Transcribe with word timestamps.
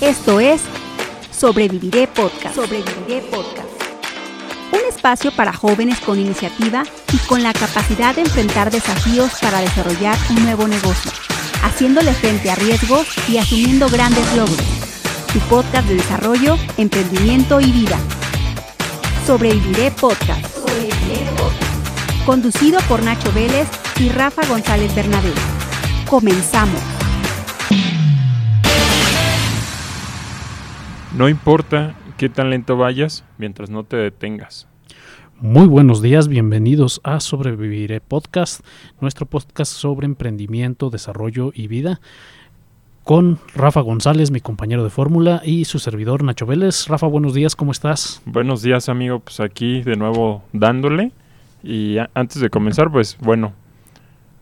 Esto 0.00 0.40
es 0.40 0.60
Sobreviviré 1.30 2.06
Podcast. 2.06 2.54
Sobreviviré 2.54 3.22
Podcast. 3.30 3.66
Un 4.70 4.80
espacio 4.86 5.30
para 5.30 5.54
jóvenes 5.54 6.00
con 6.00 6.18
iniciativa 6.20 6.84
y 7.14 7.16
con 7.26 7.42
la 7.42 7.54
capacidad 7.54 8.14
de 8.14 8.20
enfrentar 8.20 8.70
desafíos 8.70 9.32
para 9.40 9.60
desarrollar 9.60 10.18
un 10.28 10.44
nuevo 10.44 10.68
negocio, 10.68 11.10
haciéndole 11.62 12.12
frente 12.12 12.50
a 12.50 12.56
riesgos 12.56 13.06
y 13.26 13.38
asumiendo 13.38 13.88
grandes 13.88 14.26
logros. 14.36 14.60
Tu 15.32 15.38
podcast 15.48 15.88
de 15.88 15.94
desarrollo, 15.94 16.58
emprendimiento 16.76 17.58
y 17.62 17.72
vida. 17.72 17.98
Sobreviviré 19.26 19.92
Podcast. 19.92 20.44
Sobreviviré 20.56 21.24
Podcast. 21.38 22.26
Conducido 22.26 22.80
por 22.80 23.02
Nacho 23.02 23.32
Vélez 23.32 23.66
y 23.98 24.10
Rafa 24.10 24.44
González 24.46 24.94
Bernabé. 24.94 25.32
Comenzamos. 26.06 26.95
No 31.16 31.30
importa 31.30 31.94
qué 32.18 32.28
tan 32.28 32.50
lento 32.50 32.76
vayas 32.76 33.24
mientras 33.38 33.70
no 33.70 33.84
te 33.84 33.96
detengas. 33.96 34.68
Muy 35.40 35.66
buenos 35.66 36.02
días, 36.02 36.28
bienvenidos 36.28 37.00
a 37.04 37.20
Sobreviviré 37.20 38.02
Podcast, 38.02 38.60
nuestro 39.00 39.24
podcast 39.24 39.72
sobre 39.72 40.04
emprendimiento, 40.04 40.90
desarrollo 40.90 41.52
y 41.54 41.68
vida, 41.68 42.02
con 43.02 43.38
Rafa 43.54 43.80
González, 43.80 44.30
mi 44.30 44.40
compañero 44.40 44.84
de 44.84 44.90
fórmula, 44.90 45.40
y 45.42 45.64
su 45.64 45.78
servidor 45.78 46.22
Nacho 46.22 46.44
Vélez. 46.44 46.86
Rafa, 46.86 47.06
buenos 47.06 47.32
días, 47.32 47.56
¿cómo 47.56 47.72
estás? 47.72 48.20
Buenos 48.26 48.60
días, 48.60 48.90
amigo, 48.90 49.20
pues 49.20 49.40
aquí 49.40 49.80
de 49.80 49.96
nuevo 49.96 50.42
dándole. 50.52 51.12
Y 51.62 51.96
antes 52.12 52.42
de 52.42 52.50
comenzar, 52.50 52.92
pues 52.92 53.16
bueno, 53.22 53.54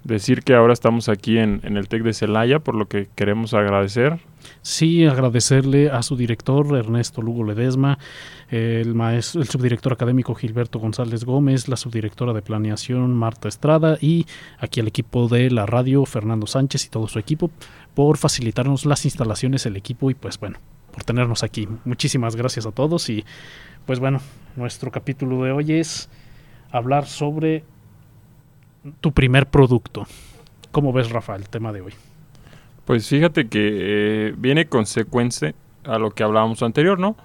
decir 0.05 0.43
que 0.43 0.55
ahora 0.55 0.73
estamos 0.73 1.09
aquí 1.09 1.39
en, 1.39 1.61
el 1.65 1.89
TEC 1.89 2.03
de 2.03 2.13
Celaya, 2.13 2.59
por 2.61 2.75
lo 2.75 2.87
que 2.87 3.09
queremos 3.15 3.55
agradecer 3.55 4.21
Sí, 4.63 5.07
agradecerle 5.07 5.91
a 5.91 6.03
su 6.03 6.17
director 6.17 6.77
Ernesto 6.77 7.23
Lugo 7.23 7.45
Ledesma, 7.45 7.99
el, 8.51 8.95
maestro, 8.95 9.41
el 9.41 9.49
subdirector 9.49 9.93
académico 9.93 10.35
Gilberto 10.35 10.79
González 10.79 11.25
Gómez, 11.25 11.69
la 11.69 11.77
subdirectora 11.77 12.33
de 12.33 12.43
planeación 12.43 13.15
Marta 13.15 13.49
Estrada 13.49 13.99
y 14.01 14.27
aquí 14.59 14.81
al 14.81 14.89
equipo 14.89 15.29
de 15.29 15.51
la 15.51 15.67
radio 15.67 16.05
Fernando 16.05 16.47
Sánchez 16.47 16.87
y 16.87 16.91
todo 16.91 17.09
su 17.09 17.19
equipo 17.19 17.51
por 17.95 18.19
facilitarnos 18.19 18.87
las 18.87 19.05
instalaciones, 19.05 19.67
el 19.67 19.77
equipo 19.77 20.11
y 20.11 20.15
pues 20.15 20.39
bueno, 20.39 20.59
por 20.93 21.05
tenernos 21.05 21.43
aquí. 21.43 21.69
Muchísimas 21.85 22.37
gracias 22.37 22.67
a 22.67 22.73
todos 22.73 23.09
y 23.09 23.25
pues 23.87 24.01
bueno, 24.01 24.21
nuestro 24.57 24.91
capítulo 24.91 25.43
de 25.45 25.53
hoy 25.53 25.73
es 25.73 26.09
hablar 26.71 27.07
sobre 27.07 27.65
tu 29.01 29.13
primer 29.13 29.47
producto. 29.47 30.07
¿Cómo 30.73 30.93
ves, 30.93 31.11
Rafa, 31.11 31.37
el 31.37 31.49
tema 31.49 31.73
de 31.73 31.81
hoy? 31.81 31.95
Pues 32.85 33.09
fíjate 33.09 33.49
que 33.49 33.61
eh, 33.63 34.35
viene 34.37 34.67
consecuencia 34.67 35.55
a 35.85 35.99
lo 35.99 36.11
que 36.11 36.23
hablábamos 36.23 36.63
anterior, 36.63 36.99
¿no? 36.99 37.17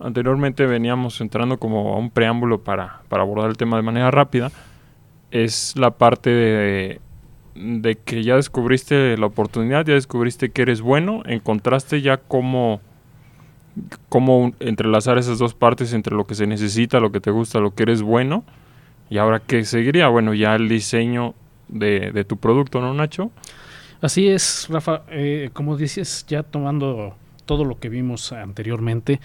Anteriormente 0.00 0.66
veníamos 0.66 1.20
entrando 1.20 1.58
como 1.58 1.94
a 1.94 1.98
un 1.98 2.10
preámbulo 2.10 2.62
para, 2.62 3.02
para 3.08 3.22
abordar 3.22 3.50
el 3.50 3.56
tema 3.56 3.76
de 3.76 3.82
manera 3.82 4.10
rápida. 4.10 4.50
Es 5.30 5.74
la 5.76 5.92
parte 5.92 6.30
de, 6.30 7.00
de 7.54 7.96
que 7.96 8.24
ya 8.24 8.36
descubriste 8.36 9.16
la 9.16 9.26
oportunidad, 9.26 9.86
ya 9.86 9.94
descubriste 9.94 10.50
que 10.50 10.62
eres 10.62 10.80
bueno, 10.80 11.22
encontraste 11.26 12.00
ya 12.02 12.16
cómo, 12.16 12.80
cómo 14.08 14.52
entrelazar 14.60 15.18
esas 15.18 15.38
dos 15.38 15.54
partes 15.54 15.92
entre 15.92 16.16
lo 16.16 16.26
que 16.26 16.34
se 16.34 16.46
necesita, 16.46 17.00
lo 17.00 17.12
que 17.12 17.20
te 17.20 17.30
gusta, 17.30 17.60
lo 17.60 17.74
que 17.74 17.84
eres 17.84 18.02
bueno. 18.02 18.44
Y 19.12 19.18
ahora, 19.18 19.40
¿qué 19.40 19.62
seguiría? 19.66 20.08
Bueno, 20.08 20.32
ya 20.32 20.54
el 20.54 20.70
diseño 20.70 21.34
de, 21.68 22.24
tu 22.26 22.38
producto, 22.38 22.80
¿no, 22.80 22.94
Nacho? 22.94 23.30
Así 24.00 24.26
es, 24.26 24.68
Rafa. 24.70 25.02
Eh, 25.10 25.50
como 25.52 25.76
dices, 25.76 26.24
ya 26.26 26.42
tomando 26.42 27.14
todo 27.44 27.66
lo 27.66 27.78
que 27.78 27.90
vimos 27.90 28.32
anteriormente, 28.32 29.20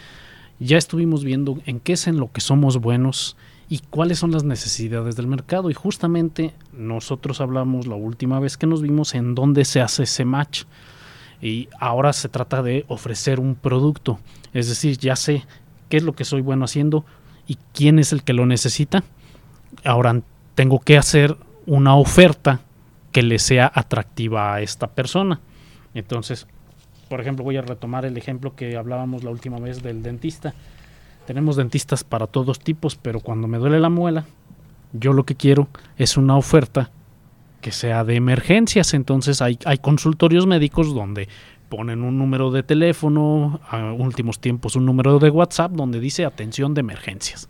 ya 0.60 0.78
estuvimos 0.78 1.24
viendo 1.24 1.58
en 1.66 1.80
qué 1.80 1.94
es 1.94 2.08
en 2.08 2.20
lo 2.20 2.30
que 2.34 2.42
somos 2.42 2.82
buenos 2.82 3.38
y 3.70 3.80
cuáles 3.90 4.20
son 4.20 4.32
las 4.32 4.44
necesidades 4.44 5.16
del 5.16 5.28
mercado. 5.28 5.70
Y 5.70 5.74
justamente 5.74 6.54
nosotros 6.74 7.40
hablamos 7.40 7.88
la 7.88 7.96
última 7.96 8.42
vez 8.42 8.58
que 8.58 8.68
nos 8.68 8.82
vimos 8.82 9.16
en 9.16 9.36
dónde 9.36 9.64
se 9.64 9.80
hace 9.80 10.04
ese 10.04 10.26
match. 10.26 10.64
Y 11.42 11.70
ahora 11.80 12.12
se 12.12 12.28
trata 12.28 12.62
de 12.62 12.84
ofrecer 12.90 13.40
un 13.40 13.56
producto. 13.56 14.20
Es 14.54 14.68
decir, 14.68 14.98
ya 14.98 15.16
sé 15.16 15.46
qué 15.88 15.96
es 15.96 16.04
lo 16.04 16.12
que 16.12 16.26
soy 16.26 16.42
bueno 16.42 16.66
haciendo 16.66 17.06
y 17.48 17.58
quién 17.74 18.00
es 18.00 18.12
el 18.12 18.24
que 18.24 18.34
lo 18.34 18.46
necesita. 18.46 19.06
Ahora 19.84 20.22
tengo 20.56 20.80
que 20.80 20.98
hacer 20.98 21.38
una 21.66 21.96
oferta 21.96 22.62
que 23.12 23.24
le 23.24 23.40
sea 23.40 23.72
atractiva 23.74 24.56
a 24.56 24.62
esta 24.62 24.88
persona. 24.88 25.40
Entonces, 25.94 26.48
por 27.10 27.22
ejemplo, 27.22 27.44
voy 27.44 27.58
a 27.58 27.62
retomar 27.62 28.06
el 28.06 28.18
ejemplo 28.18 28.56
que 28.56 28.76
hablábamos 28.76 29.24
la 29.24 29.32
última 29.32 29.60
vez 29.60 29.82
del 29.82 30.04
dentista. 30.04 30.54
Tenemos 31.26 31.56
dentistas 31.56 32.04
para 32.04 32.28
todos 32.28 32.60
tipos, 32.60 32.96
pero 32.96 33.20
cuando 33.20 33.48
me 33.48 33.58
duele 33.58 33.80
la 33.80 33.90
muela, 33.90 34.26
yo 34.94 35.14
lo 35.14 35.26
que 35.26 35.36
quiero 35.36 35.68
es 35.98 36.18
una 36.18 36.38
oferta 36.38 36.92
que 37.62 37.72
sea 37.72 38.04
de 38.04 38.16
emergencias. 38.16 38.94
Entonces 38.94 39.42
hay, 39.42 39.58
consultorios 39.82 40.48
médicos 40.48 40.94
donde 40.94 41.28
ponen 41.70 42.04
un 42.04 42.18
número 42.18 42.52
de 42.52 42.64
teléfono, 42.64 43.60
a 43.70 43.92
últimos 43.92 44.40
tiempos 44.40 44.76
un 44.76 44.86
número 44.86 45.20
de 45.20 45.30
WhatsApp 45.30 45.72
donde 45.74 46.00
dice 46.00 46.24
atención 46.24 46.74
de 46.74 46.82
emergencias. 46.82 47.50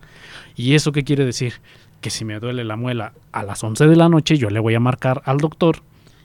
¿Y 0.56 0.74
eso 0.74 0.92
qué 0.92 1.04
quiere 1.04 1.24
decir? 1.24 1.54
Que 2.02 2.10
si 2.10 2.26
me 2.26 2.40
duele 2.40 2.64
la 2.64 2.76
muela 2.76 3.14
a 3.32 3.44
las 3.44 3.64
11 3.64 3.88
de 3.88 3.96
la 3.96 4.10
noche, 4.10 4.38
yo 4.38 4.50
le 4.50 4.60
voy 4.60 4.76
a 4.76 4.80
marcar 4.80 5.22
al 5.26 5.38
doctor 5.38 5.82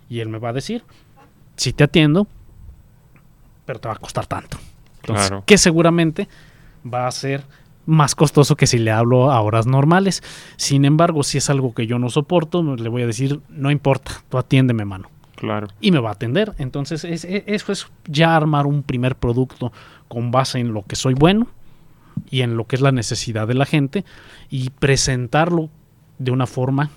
y 0.08 0.20
él 0.20 0.28
me 0.28 0.38
va 0.38 0.50
a 0.50 0.52
decir, 0.52 0.84
si 1.56 1.72
te 1.72 1.84
atiendo, 1.84 2.26
pero 3.64 3.80
te 3.80 3.88
va 3.88 3.94
a 3.94 3.98
costar 3.98 4.26
tanto. 4.26 4.58
Entonces, 5.00 5.32
que 5.46 5.58
seguramente 5.58 6.28
va 6.86 7.06
a 7.06 7.10
ser 7.10 7.44
más 7.86 8.14
costoso 8.14 8.56
que 8.56 8.66
si 8.66 8.78
le 8.78 8.90
hablo 8.90 9.32
a 9.32 9.40
horas 9.40 9.66
normales. 9.66 10.22
Sin 10.56 10.84
embargo, 10.84 11.22
si 11.22 11.38
es 11.38 11.50
algo 11.50 11.74
que 11.74 11.86
yo 11.86 11.98
no 11.98 12.10
soporto, 12.10 12.62
le 12.76 12.88
voy 12.88 13.02
a 13.02 13.06
decir, 13.06 13.40
no 13.48 13.70
importa, 13.70 14.22
tú 14.28 14.38
atiéndeme, 14.38 14.84
mano. 14.84 15.08
Claro. 15.36 15.66
Y 15.80 15.90
me 15.90 15.98
va 15.98 16.10
a 16.10 16.12
atender. 16.12 16.52
Entonces, 16.58 17.04
es, 17.04 17.24
eso 17.24 17.72
es 17.72 17.88
ya 18.06 18.36
armar 18.36 18.66
un 18.66 18.84
primer 18.84 19.16
producto 19.16 19.72
con 20.06 20.30
base 20.30 20.60
en 20.60 20.72
lo 20.72 20.84
que 20.84 20.94
soy 20.94 21.14
bueno 21.14 21.48
y 22.30 22.42
en 22.42 22.56
lo 22.56 22.66
que 22.66 22.76
es 22.76 22.82
la 22.82 22.92
necesidad 22.92 23.46
de 23.48 23.54
la 23.54 23.66
gente 23.66 24.04
y 24.50 24.70
presentarlo 24.70 25.70
de 26.18 26.30
una 26.30 26.46
forma 26.46 26.90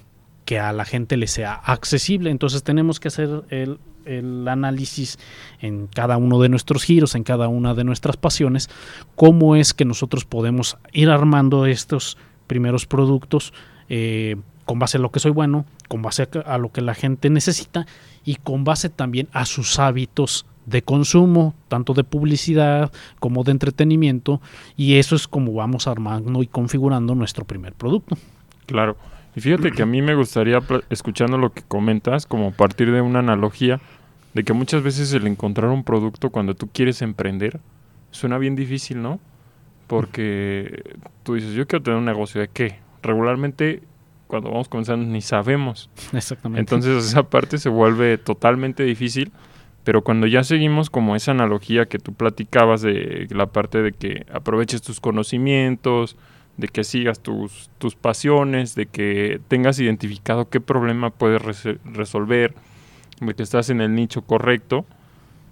que 0.45 0.59
a 0.59 0.71
la 0.71 0.85
gente 0.85 1.17
le 1.17 1.27
sea 1.27 1.53
accesible. 1.53 2.29
Entonces 2.29 2.63
tenemos 2.63 2.99
que 2.99 3.07
hacer 3.07 3.43
el, 3.49 3.79
el, 4.05 4.47
análisis 4.47 5.17
en 5.59 5.87
cada 5.87 6.17
uno 6.17 6.39
de 6.39 6.49
nuestros 6.49 6.83
giros, 6.83 7.15
en 7.15 7.23
cada 7.23 7.47
una 7.47 7.73
de 7.73 7.83
nuestras 7.83 8.17
pasiones, 8.17 8.69
cómo 9.15 9.55
es 9.55 9.73
que 9.73 9.85
nosotros 9.85 10.25
podemos 10.25 10.77
ir 10.93 11.09
armando 11.09 11.65
estos 11.65 12.17
primeros 12.47 12.85
productos 12.85 13.53
eh, 13.89 14.35
con 14.65 14.79
base 14.79 14.97
a 14.97 14.99
lo 14.99 15.11
que 15.11 15.19
soy 15.19 15.31
bueno, 15.31 15.65
con 15.87 16.01
base 16.01 16.27
a 16.45 16.57
lo 16.57 16.71
que 16.71 16.81
la 16.81 16.95
gente 16.95 17.29
necesita 17.29 17.85
y 18.23 18.35
con 18.35 18.63
base 18.63 18.89
también 18.89 19.27
a 19.31 19.45
sus 19.45 19.79
hábitos 19.79 20.45
de 20.65 20.81
consumo, 20.81 21.53
tanto 21.67 21.93
de 21.93 22.03
publicidad 22.03 22.91
como 23.19 23.43
de 23.43 23.51
entretenimiento, 23.51 24.41
y 24.75 24.95
eso 24.95 25.15
es 25.15 25.27
como 25.27 25.53
vamos 25.53 25.87
armando 25.87 26.41
y 26.41 26.47
configurando 26.47 27.13
nuestro 27.15 27.45
primer 27.45 27.73
producto. 27.73 28.17
Claro. 28.65 28.97
Y 29.35 29.41
fíjate 29.41 29.71
que 29.71 29.83
a 29.83 29.85
mí 29.85 30.01
me 30.01 30.15
gustaría, 30.15 30.59
escuchando 30.89 31.37
lo 31.37 31.51
que 31.51 31.61
comentas, 31.61 32.25
como 32.25 32.51
partir 32.51 32.91
de 32.91 33.01
una 33.01 33.19
analogía, 33.19 33.79
de 34.33 34.43
que 34.43 34.53
muchas 34.53 34.81
veces 34.81 35.13
el 35.13 35.27
encontrar 35.27 35.69
un 35.69 35.83
producto 35.83 36.29
cuando 36.29 36.55
tú 36.55 36.67
quieres 36.71 37.01
emprender 37.01 37.59
suena 38.11 38.37
bien 38.37 38.55
difícil, 38.55 39.01
¿no? 39.01 39.19
Porque 39.87 40.95
tú 41.23 41.35
dices, 41.35 41.53
yo 41.53 41.67
quiero 41.67 41.83
tener 41.83 41.99
un 41.99 42.05
negocio 42.05 42.41
de 42.41 42.47
qué. 42.47 42.79
Regularmente 43.03 43.83
cuando 44.27 44.49
vamos 44.49 44.67
comenzando 44.69 45.05
ni 45.05 45.21
sabemos. 45.21 45.89
Exactamente. 46.13 46.59
Entonces 46.59 47.05
esa 47.05 47.23
parte 47.23 47.57
se 47.57 47.69
vuelve 47.69 48.17
totalmente 48.17 48.83
difícil 48.83 49.31
pero 49.85 50.03
cuando 50.03 50.25
ya 50.25 50.43
seguimos 50.43 50.89
como 50.89 51.15
esa 51.15 51.31
analogía 51.31 51.85
que 51.85 51.99
tú 51.99 52.11
platicabas 52.11 52.81
de 52.81 53.27
la 53.29 53.45
parte 53.45 53.83
de 53.83 53.91
que 53.91 54.25
aproveches 54.33 54.81
tus 54.81 54.99
conocimientos, 54.99 56.17
de 56.57 56.67
que 56.67 56.83
sigas 56.83 57.19
tus, 57.19 57.69
tus 57.77 57.95
pasiones, 57.95 58.73
de 58.73 58.87
que 58.87 59.39
tengas 59.47 59.79
identificado 59.79 60.49
qué 60.49 60.59
problema 60.59 61.11
puedes 61.11 61.63
resolver, 61.83 62.55
de 63.21 63.35
que 63.35 63.43
estás 63.43 63.69
en 63.69 63.79
el 63.79 63.93
nicho 63.93 64.23
correcto, 64.23 64.87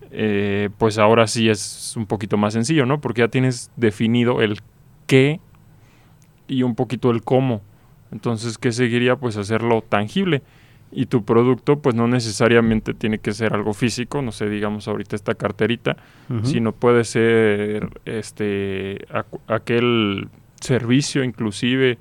eh, 0.09 0.71
pues 0.79 0.97
ahora 0.97 1.27
sí 1.27 1.47
es 1.47 1.93
un 1.95 2.07
poquito 2.07 2.35
más 2.35 2.53
sencillo, 2.53 2.87
¿no? 2.87 3.01
Porque 3.01 3.21
ya 3.21 3.27
tienes 3.27 3.69
definido 3.75 4.41
el 4.41 4.61
qué 5.05 5.41
y 6.47 6.63
un 6.63 6.73
poquito 6.73 7.11
el 7.11 7.21
cómo. 7.21 7.61
Entonces, 8.13 8.57
¿qué 8.57 8.71
seguiría? 8.71 9.15
Pues 9.15 9.37
hacerlo 9.37 9.83
tangible 9.87 10.43
y 10.91 11.07
tu 11.07 11.25
producto 11.25 11.79
pues 11.79 11.95
no 11.95 12.07
necesariamente 12.07 12.93
tiene 12.93 13.17
que 13.17 13.33
ser 13.33 13.53
algo 13.53 13.73
físico, 13.73 14.21
no 14.21 14.31
sé, 14.31 14.47
digamos 14.47 14.87
ahorita 14.87 15.15
esta 15.15 15.33
carterita, 15.33 15.97
sino 16.43 16.71
puede 16.71 17.03
ser 17.03 17.89
este 18.05 19.05
aquel 19.47 20.29
servicio 20.61 21.23
inclusive 21.23 21.97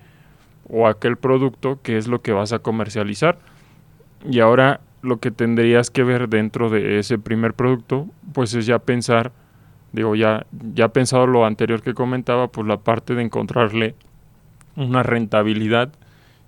o 0.69 0.87
aquel 0.87 1.17
producto 1.17 1.81
que 1.82 1.97
es 1.97 2.06
lo 2.06 2.20
que 2.20 2.32
vas 2.32 2.53
a 2.53 2.58
comercializar. 2.58 3.38
Y 4.29 4.41
ahora 4.41 4.81
lo 5.00 5.19
que 5.19 5.31
tendrías 5.31 5.91
que 5.91 6.05
ver 6.05 6.29
dentro 6.29 6.69
de 6.69 6.99
ese 6.99 7.19
primer 7.19 7.55
producto 7.55 8.06
pues 8.35 8.53
es 8.53 8.67
ya 8.67 8.79
pensar 8.79 9.32
digo, 9.93 10.15
ya, 10.15 10.47
ya 10.75 10.88
pensado 10.88 11.26
lo 11.26 11.47
anterior 11.47 11.82
que 11.82 11.94
comentaba, 11.94 12.49
pues 12.49 12.67
la 12.67 12.79
parte 12.79 13.15
de 13.15 13.23
encontrarle 13.23 13.94
una 14.75 15.03
rentabilidad 15.03 15.93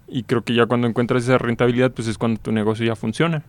y 0.09 0.23
creo 0.25 0.43
que 0.43 0.55
ya 0.55 0.67
cuando 0.67 0.87
encuentras 0.87 1.25
esa 1.25 1.39
rentabilidad, 1.39 1.93
pues 1.93 2.09
es 2.09 2.19
cuando 2.19 2.41
tu 2.41 2.53
negocio 2.53 2.85
ya 2.87 2.97
funciona. 2.97 3.43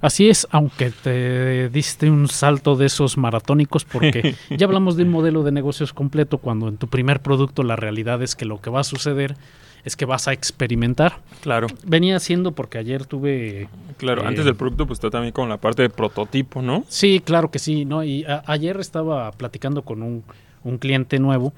Así 0.00 0.28
es, 0.28 0.46
aunque 0.50 0.90
te 0.90 1.68
diste 1.70 2.10
un 2.10 2.28
salto 2.28 2.76
de 2.76 2.86
esos 2.86 3.16
maratónicos, 3.16 3.84
porque 3.84 4.34
ya 4.50 4.66
hablamos 4.66 4.96
de 4.96 5.04
un 5.04 5.08
modelo 5.10 5.42
de 5.42 5.52
negocios 5.52 5.92
completo, 5.92 6.38
cuando 6.38 6.68
en 6.68 6.76
tu 6.76 6.88
primer 6.88 7.20
producto 7.20 7.62
la 7.62 7.76
realidad 7.76 8.22
es 8.22 8.34
que 8.36 8.44
lo 8.44 8.60
que 8.60 8.70
va 8.70 8.80
a 8.80 8.84
suceder 8.84 9.36
es 9.84 9.96
que 9.96 10.04
vas 10.06 10.28
a 10.28 10.32
experimentar. 10.32 11.18
Claro. 11.42 11.66
Venía 11.86 12.16
haciendo 12.16 12.52
porque 12.52 12.78
ayer 12.78 13.04
tuve... 13.04 13.68
Claro, 13.98 14.22
eh, 14.22 14.26
antes 14.28 14.44
del 14.44 14.54
producto 14.54 14.86
pues 14.86 14.96
está 14.98 15.10
también 15.10 15.32
con 15.32 15.48
la 15.48 15.58
parte 15.58 15.82
de 15.82 15.90
prototipo, 15.90 16.62
¿no? 16.62 16.84
Sí, 16.88 17.20
claro 17.24 17.50
que 17.50 17.58
sí, 17.58 17.84
¿no? 17.84 18.02
Y 18.04 18.24
a- 18.24 18.42
ayer 18.46 18.78
estaba 18.80 19.30
platicando 19.32 19.82
con 19.82 20.02
un, 20.02 20.24
un 20.62 20.78
cliente 20.78 21.18
nuevo 21.18 21.52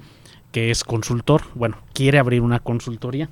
que 0.51 0.71
es 0.71 0.83
consultor, 0.83 1.43
bueno, 1.55 1.77
quiere 1.93 2.19
abrir 2.19 2.41
una 2.41 2.59
consultoría, 2.59 3.29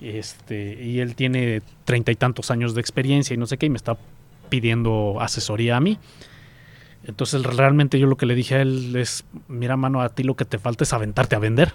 este, 0.00 0.82
y 0.82 1.00
él 1.00 1.14
tiene 1.14 1.62
treinta 1.84 2.12
y 2.12 2.16
tantos 2.16 2.50
años 2.50 2.74
de 2.74 2.80
experiencia 2.80 3.34
y 3.34 3.36
no 3.36 3.46
sé 3.46 3.58
qué, 3.58 3.66
y 3.66 3.70
me 3.70 3.76
está 3.76 3.96
pidiendo 4.48 5.18
asesoría 5.20 5.76
a 5.76 5.80
mí. 5.80 5.98
Entonces 7.04 7.42
realmente 7.42 7.98
yo 7.98 8.06
lo 8.06 8.16
que 8.16 8.26
le 8.26 8.34
dije 8.34 8.56
a 8.56 8.62
él 8.62 8.94
es, 8.96 9.24
mira 9.48 9.76
mano, 9.76 10.00
a 10.02 10.08
ti 10.10 10.22
lo 10.22 10.34
que 10.34 10.44
te 10.44 10.58
falta 10.58 10.84
es 10.84 10.92
aventarte 10.92 11.36
a 11.36 11.38
vender, 11.38 11.74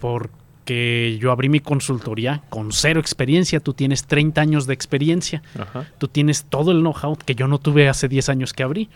porque 0.00 1.18
yo 1.20 1.32
abrí 1.32 1.48
mi 1.48 1.60
consultoría 1.60 2.42
con 2.48 2.72
cero 2.72 3.00
experiencia, 3.00 3.60
tú 3.60 3.74
tienes 3.74 4.06
30 4.06 4.40
años 4.40 4.66
de 4.66 4.74
experiencia, 4.74 5.42
Ajá. 5.58 5.86
tú 5.98 6.08
tienes 6.08 6.44
todo 6.44 6.70
el 6.72 6.80
know-how 6.80 7.16
que 7.16 7.34
yo 7.34 7.48
no 7.48 7.58
tuve 7.58 7.88
hace 7.88 8.08
10 8.08 8.28
años 8.28 8.52
que 8.52 8.62
abrí. 8.62 8.88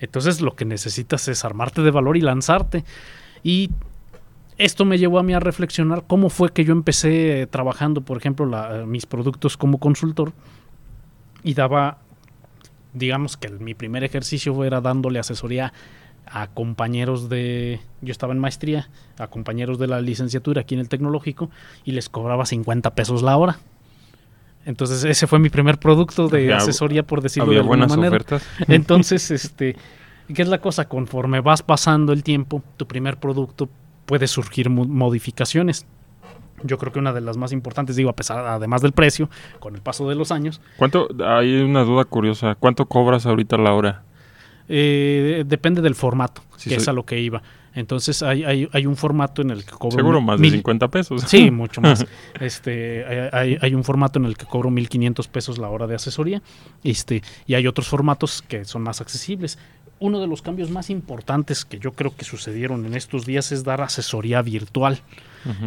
Entonces 0.00 0.40
lo 0.40 0.54
que 0.54 0.64
necesitas 0.64 1.28
es 1.28 1.44
armarte 1.44 1.82
de 1.82 1.90
valor 1.90 2.16
y 2.16 2.20
lanzarte. 2.20 2.84
Y 3.42 3.70
esto 4.58 4.84
me 4.84 4.98
llevó 4.98 5.18
a 5.18 5.22
mí 5.22 5.32
a 5.34 5.40
reflexionar 5.40 6.04
cómo 6.06 6.30
fue 6.30 6.52
que 6.52 6.64
yo 6.64 6.72
empecé 6.72 7.46
trabajando, 7.50 8.00
por 8.02 8.16
ejemplo, 8.16 8.46
la- 8.46 8.84
mis 8.86 9.06
productos 9.06 9.56
como 9.56 9.78
consultor 9.78 10.32
y 11.42 11.54
daba, 11.54 11.98
digamos 12.92 13.36
que 13.36 13.48
mi 13.50 13.74
primer 13.74 14.04
ejercicio 14.04 14.64
era 14.64 14.80
dándole 14.80 15.18
asesoría 15.18 15.72
a 16.26 16.46
compañeros 16.48 17.28
de, 17.28 17.80
yo 18.00 18.10
estaba 18.12 18.32
en 18.32 18.38
maestría, 18.38 18.88
a 19.18 19.26
compañeros 19.26 19.78
de 19.78 19.88
la 19.88 20.00
licenciatura 20.00 20.62
aquí 20.62 20.74
en 20.74 20.80
el 20.80 20.88
tecnológico 20.88 21.50
y 21.84 21.92
les 21.92 22.08
cobraba 22.08 22.46
50 22.46 22.94
pesos 22.94 23.22
la 23.22 23.36
hora. 23.36 23.58
Entonces 24.64 25.04
ese 25.04 25.26
fue 25.26 25.38
mi 25.38 25.50
primer 25.50 25.78
producto 25.78 26.28
de 26.28 26.38
Había- 26.44 26.56
asesoría, 26.56 27.02
por 27.02 27.20
decirlo 27.20 27.48
Había 27.48 27.58
de 27.58 27.60
alguna 27.62 27.86
buenas 27.86 27.96
manera. 27.96 28.16
ofertas. 28.16 28.42
Entonces, 28.68 29.30
este, 29.30 29.76
¿qué 30.34 30.40
es 30.40 30.48
la 30.48 30.62
cosa? 30.62 30.88
Conforme 30.88 31.40
vas 31.40 31.62
pasando 31.62 32.14
el 32.14 32.22
tiempo, 32.22 32.62
tu 32.78 32.86
primer 32.86 33.18
producto 33.18 33.68
puede 34.06 34.26
surgir 34.26 34.70
mo- 34.70 34.84
modificaciones. 34.84 35.86
Yo 36.62 36.78
creo 36.78 36.92
que 36.92 36.98
una 36.98 37.12
de 37.12 37.20
las 37.20 37.36
más 37.36 37.52
importantes, 37.52 37.96
digo, 37.96 38.08
a 38.10 38.16
pesar, 38.16 38.38
además 38.46 38.80
del 38.80 38.92
precio, 38.92 39.28
con 39.60 39.74
el 39.74 39.82
paso 39.82 40.08
de 40.08 40.14
los 40.14 40.30
años, 40.32 40.60
¿Cuánto? 40.78 41.08
Hay 41.26 41.56
una 41.56 41.82
duda 41.84 42.04
curiosa. 42.04 42.54
¿Cuánto 42.54 42.86
cobras 42.86 43.26
ahorita 43.26 43.56
la 43.58 43.72
hora? 43.74 44.02
eh, 44.68 45.44
depende 45.46 45.82
del 45.82 45.94
formato, 45.94 46.42
Sí, 46.56 46.70
que 46.70 46.76
es 46.76 46.88
a 46.88 46.92
lo 46.94 47.04
que 47.04 47.20
iba. 47.20 47.42
Entonces, 47.74 48.22
hay, 48.22 48.44
hay, 48.44 48.68
hay 48.72 48.86
un 48.86 48.96
formato 48.96 49.42
en 49.42 49.50
el 49.50 49.64
que 49.64 49.72
cobro... 49.72 49.96
Seguro 49.98 50.20
mil- 50.20 50.26
más 50.26 50.36
de 50.40 50.42
mil- 50.42 50.52
50 50.52 50.88
pesos. 50.88 51.22
Sí, 51.26 51.50
mucho 51.50 51.80
más. 51.82 52.06
Este, 52.40 53.04
hay- 53.04 53.28
hay, 53.32 53.58
hay 53.60 53.74
un 53.74 53.84
formato 53.84 54.18
en 54.18 54.24
el 54.26 54.36
que 54.38 54.46
cobro 54.46 54.70
1.500 54.70 55.28
pesos 55.28 55.58
la 55.58 55.68
hora 55.68 55.86
de 55.86 55.96
asesoría 55.96 56.40
este, 56.82 57.22
y 57.46 57.54
hay 57.54 57.66
otros 57.66 57.88
formatos 57.88 58.42
que 58.42 58.64
son 58.64 58.82
más 58.82 59.00
accesibles. 59.02 59.58
Uno 60.00 60.20
de 60.20 60.26
los 60.26 60.42
cambios 60.42 60.70
más 60.70 60.90
importantes 60.90 61.64
que 61.64 61.78
yo 61.78 61.92
creo 61.92 62.14
que 62.16 62.24
sucedieron 62.24 62.84
en 62.84 62.94
estos 62.94 63.24
días 63.24 63.52
es 63.52 63.64
dar 63.64 63.80
asesoría 63.80 64.42
virtual. 64.42 65.00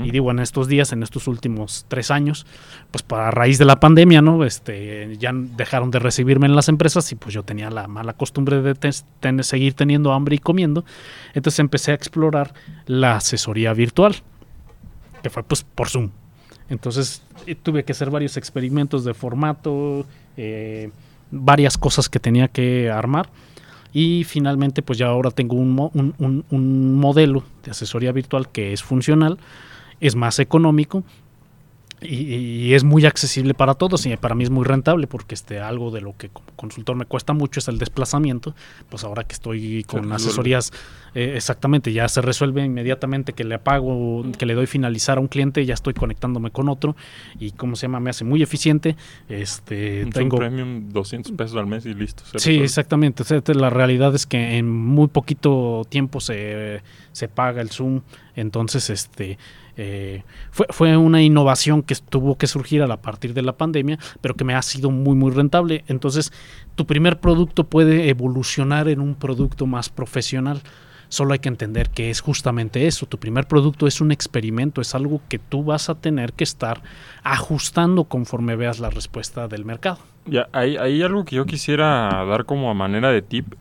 Y 0.04 0.10
digo, 0.10 0.32
en 0.32 0.40
estos 0.40 0.68
días, 0.68 0.92
en 0.92 1.04
estos 1.04 1.28
últimos 1.28 1.86
tres 1.88 2.10
años, 2.10 2.48
pues 2.90 3.04
para 3.04 3.30
raíz 3.30 3.60
de 3.60 3.66
la 3.66 3.80
pandemia, 3.80 4.24
¿no? 4.24 4.44
Este, 4.44 5.16
ya 5.20 5.32
dejaron 5.34 5.92
de 5.92 6.00
recibirme 6.00 6.48
en 6.48 6.56
las 6.56 6.68
empresas 6.68 7.12
y 7.12 7.16
pues 7.16 7.36
yo 7.36 7.44
tenía 7.44 7.70
la 7.70 7.88
mala 7.88 8.14
costumbre 8.14 8.64
de 8.64 8.74
ten- 8.74 9.44
seguir 9.44 9.76
teniendo 9.76 10.14
hambre 10.14 10.36
y 10.38 10.40
comiendo. 10.40 10.84
Entonces 11.36 11.60
empecé 11.60 11.92
a 11.92 11.94
explorar 11.94 12.56
la 12.88 13.18
asesoría 13.18 13.72
virtual, 13.74 14.16
que 15.22 15.30
fue 15.30 15.44
pues 15.44 15.64
por 15.64 15.90
Zoom. 15.90 16.10
Entonces 16.70 17.22
eh, 17.46 17.54
tuve 17.54 17.84
que 17.84 17.92
hacer 17.92 18.10
varios 18.10 18.36
experimentos 18.36 19.06
de 19.06 19.14
formato, 19.14 20.08
eh, 20.38 20.90
varias 21.30 21.78
cosas 21.78 22.10
que 22.10 22.20
tenía 22.20 22.48
que 22.48 22.90
armar. 22.90 23.30
Y 23.94 24.24
finalmente, 24.26 24.82
pues 24.82 24.98
ya 25.00 25.08
ahora 25.08 25.32
tengo 25.32 25.56
un, 25.56 25.72
mo- 25.74 25.92
un- 25.94 26.14
un- 26.20 26.46
un 26.52 26.96
modelo 26.96 27.44
de 27.64 27.72
asesoría 27.72 28.12
virtual 28.12 28.50
que 28.50 28.74
es 28.74 28.84
funcional, 28.84 29.38
es 30.00 30.16
más 30.16 30.40
económico 30.40 31.04
y, 32.02 32.36
y 32.36 32.74
es 32.74 32.84
muy 32.84 33.06
accesible 33.06 33.54
para 33.54 33.74
todos 33.74 34.06
y 34.06 34.16
para 34.18 34.36
mí 34.36 34.44
es 34.44 34.50
muy 34.50 34.66
rentable 34.66 35.08
porque 35.08 35.36
este 35.36 35.60
algo 35.60 35.92
de 35.92 36.02
lo 36.02 36.16
que 36.16 36.30
como 36.30 36.48
consultor 36.56 36.96
me 36.96 37.06
cuesta 37.06 37.34
mucho 37.34 37.60
es 37.60 37.68
el 37.68 37.78
desplazamiento 37.78 38.56
pues 38.90 39.04
ahora 39.04 39.24
que 39.24 39.34
estoy 39.34 39.84
con 39.84 40.12
asesorías 40.12 40.72
eh, 41.16 41.34
exactamente 41.36 41.94
ya 41.94 42.08
se 42.08 42.22
resuelve 42.22 42.64
inmediatamente 42.64 43.34
que 43.34 43.44
le 43.44 43.56
apago 43.56 44.24
que 44.38 44.46
le 44.46 44.54
doy 44.54 44.68
finalizar 44.68 45.18
a 45.18 45.22
un 45.22 45.28
cliente 45.28 45.66
ya 45.66 45.74
estoy 45.74 45.94
conectándome 45.94 46.52
con 46.52 46.70
otro 46.70 46.96
y 47.40 47.52
cómo 47.52 47.76
se 47.76 47.84
llama 47.84 48.00
me 48.00 48.10
hace 48.10 48.24
muy 48.24 48.44
eficiente 48.44 48.96
este 49.30 50.04
Un 50.04 50.12
tengo 50.12 50.38
premium 50.38 50.90
200 50.90 51.32
pesos 51.34 51.58
al 51.58 51.68
mes 51.68 51.86
y 51.86 51.94
listo. 51.94 52.24
Sí, 52.26 52.34
resuelve. 52.34 52.64
exactamente. 52.64 53.24
La 53.54 53.70
realidad 53.70 54.14
es 54.16 54.26
que 54.26 54.58
en 54.58 54.70
muy 54.70 55.08
poquito 55.08 55.86
tiempo 55.90 56.20
se, 56.20 56.82
se 57.12 57.28
paga 57.28 57.62
el 57.62 57.70
Zoom. 57.70 58.02
Entonces, 58.36 58.90
este 58.90 59.38
eh, 59.78 60.24
fue, 60.50 60.66
fue 60.72 60.98
una 60.98 61.22
innovación 61.22 61.84
que 61.84 61.96
tuvo 61.96 62.38
que 62.38 62.48
surgir 62.48 62.82
a 62.82 62.98
partir 62.98 63.34
de 63.34 63.44
la 63.44 63.58
pandemia, 63.58 64.00
pero 64.22 64.36
que 64.36 64.44
me 64.44 64.56
ha 64.56 64.62
sido 64.62 64.90
muy, 64.90 65.16
muy 65.16 65.32
rentable. 65.32 65.84
Entonces, 65.88 66.34
tu 66.76 66.86
primer 66.86 67.20
producto 67.20 67.66
puede 67.66 68.10
evolucionar 68.10 68.88
en 68.88 69.00
un 69.00 69.16
producto 69.16 69.68
más 69.68 69.90
profesional. 69.90 70.62
Solo 71.10 71.34
hay 71.34 71.40
que 71.40 71.48
entender 71.48 71.90
que 71.90 72.10
es 72.10 72.20
justamente 72.20 72.88
eso. 72.88 73.06
Tu 73.06 73.18
primer 73.18 73.48
producto 73.48 73.88
es 73.88 74.02
un 74.02 74.12
experimento, 74.12 74.82
es 74.82 74.94
algo 74.94 75.22
que 75.30 75.40
tú 75.40 75.64
vas 75.64 75.90
a 75.90 75.96
tener 75.96 76.34
que 76.34 76.44
estar 76.44 76.82
ajustando 77.24 78.06
conforme 78.06 78.56
veas 78.56 78.80
la 78.80 78.90
respuesta 78.90 79.48
del 79.48 79.64
mercado. 79.64 80.00
Ya, 80.26 80.50
hay, 80.52 80.76
hay 80.76 81.02
algo 81.04 81.24
que 81.24 81.38
yo 81.38 81.46
quisiera 81.46 82.26
dar 82.26 82.44
como 82.44 82.70
a 82.70 82.74
manera 82.74 83.10
de 83.12 83.22
tip 83.22 83.54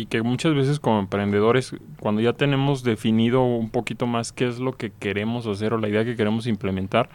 y 0.00 0.06
que 0.06 0.22
muchas 0.22 0.54
veces 0.54 0.80
como 0.80 0.98
emprendedores, 1.00 1.74
cuando 1.98 2.20
ya 2.20 2.32
tenemos 2.32 2.82
definido 2.82 3.42
un 3.42 3.70
poquito 3.70 4.06
más 4.06 4.32
qué 4.32 4.46
es 4.48 4.58
lo 4.58 4.72
que 4.72 4.90
queremos 4.90 5.46
hacer 5.46 5.72
o 5.74 5.78
la 5.78 5.88
idea 5.88 6.04
que 6.04 6.16
queremos 6.16 6.46
implementar, 6.46 7.08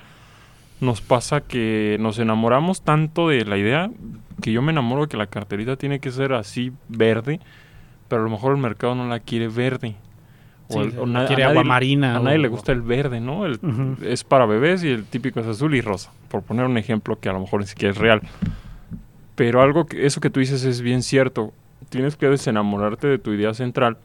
nos 0.82 1.02
pasa 1.02 1.42
que 1.42 1.98
nos 2.00 2.20
enamoramos 2.20 2.82
tanto 2.82 3.30
de 3.30 3.46
la 3.46 3.58
idea 3.58 3.90
que 4.42 4.52
yo 4.52 4.62
me 4.62 4.72
enamoro 4.72 5.04
de 5.04 5.08
que 5.08 5.18
la 5.18 5.28
carterita 5.28 5.78
tiene 5.78 6.00
que 6.00 6.12
ser 6.12 6.34
así 6.34 6.72
verde, 6.90 7.40
pero 8.08 8.22
a 8.22 8.26
lo 8.26 8.32
mejor 8.32 8.52
el 8.56 8.62
mercado 8.62 8.94
no 8.96 9.08
la 9.08 9.20
quiere 9.20 9.48
verde. 9.48 9.96
Sí, 10.68 10.80
el- 10.80 11.12
na- 11.14 11.22
a 11.24 11.26
quiere 11.28 11.44
nadie- 11.44 11.52
agua 11.60 11.64
marina 11.64 12.18
A 12.18 12.20
nadie 12.20 12.38
o- 12.38 12.42
le 12.42 12.48
gusta 12.48 12.72
el 12.72 12.82
verde, 12.82 13.20
¿no? 13.22 13.46
El- 13.46 13.60
Ujú. 13.62 13.98
Es 14.04 14.24
para 14.24 14.46
bebés 14.46 14.84
y 14.84 14.90
el 14.90 15.06
típico 15.06 15.40
es 15.40 15.46
azul 15.48 15.76
y 15.76 15.82
rosa, 15.82 16.12
por 16.30 16.42
poner 16.42 16.66
un 16.66 16.78
ejemplo 16.78 17.20
que 17.20 17.30
a 17.30 17.34
lo 17.34 17.40
mejor 17.40 17.62
ni 17.62 17.68
siquiera 17.68 17.92
es 17.92 17.98
real. 18.00 18.22
Pero 19.36 19.62
algo 19.62 19.86
que 19.86 20.06
eso 20.06 20.22
que 20.22 20.30
tú 20.30 20.40
dices 20.40 20.64
es 20.64 20.82
bien 20.82 21.04
cierto. 21.04 21.54
Tienes 21.90 22.16
que 22.16 22.28
desenamorarte 22.28 23.08
de 23.08 23.18
tu 23.18 23.32
idea 23.32 23.54
central 23.54 23.98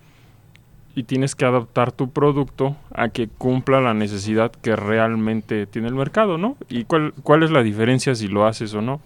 y 0.94 1.04
tienes 1.04 1.34
que 1.34 1.44
adaptar 1.44 1.92
tu 1.92 2.10
producto 2.10 2.76
a 2.92 3.08
que 3.08 3.28
cumpla 3.28 3.80
la 3.80 3.94
necesidad 3.94 4.50
que 4.50 4.76
realmente 4.76 5.66
tiene 5.66 5.88
el 5.88 5.94
mercado, 5.94 6.38
¿no? 6.38 6.56
¿Y 6.68 6.84
cuál, 6.84 7.14
cuál 7.22 7.42
es 7.42 7.50
la 7.50 7.62
diferencia 7.62 8.14
si 8.14 8.28
lo 8.28 8.46
haces 8.46 8.74
o 8.74 8.82
no? 8.82 9.00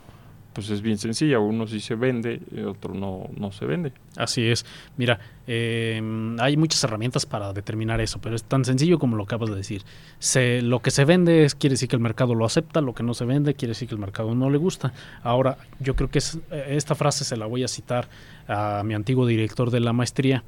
Pues 0.55 0.71
es 0.71 0.83
bien 0.83 0.99
sencilla, 0.99 1.41
uno 1.41 1.67
sí 1.67 1.81
se 1.81 1.97
vende 1.97 2.41
y 2.55 2.61
otro 2.61 2.95
no, 2.95 3.29
no 3.37 3.51
se 3.51 3.67
vende. 3.67 3.93
Así 4.17 4.47
es. 4.47 4.65
Mira, 4.97 5.19
eh, 5.49 6.01
hay 6.39 6.57
muchas 6.57 6.83
herramientas 6.85 7.27
para 7.27 7.53
determinar 7.53 8.01
eso, 8.01 8.21
pero 8.21 8.37
es 8.37 8.45
tan 8.45 8.65
sencillo 8.65 9.01
como 9.01 9.17
lo 9.17 9.25
acabas 9.25 9.51
de 9.51 9.57
decir. 9.57 9.83
Se, 10.21 10.63
lo 10.63 10.81
que 10.81 10.93
se 10.93 11.05
vende 11.05 11.45
es, 11.45 11.57
quiere 11.57 11.75
decir 11.75 11.89
que 11.89 11.97
el 11.97 12.03
mercado 12.03 12.37
lo 12.37 12.45
acepta, 12.45 12.81
lo 12.81 12.95
que 12.95 13.03
no 13.03 13.15
se 13.15 13.25
vende 13.25 13.55
quiere 13.55 13.73
decir 13.73 13.89
que 13.89 13.97
el 13.97 14.01
mercado 14.01 14.35
no 14.37 14.49
le 14.49 14.59
gusta. 14.59 14.93
Ahora, 15.25 15.59
yo 15.81 15.97
creo 15.97 16.09
que 16.09 16.19
es, 16.19 16.39
eh, 16.53 16.67
esta 16.69 16.95
frase 16.95 17.25
se 17.25 17.37
la 17.37 17.47
voy 17.47 17.65
a 17.65 17.69
citar 17.69 18.09
a 18.47 18.83
mi 18.85 18.95
antiguo 18.95 19.27
director 19.27 19.73
de 19.73 19.81
la 19.81 19.93
maestría. 19.93 20.45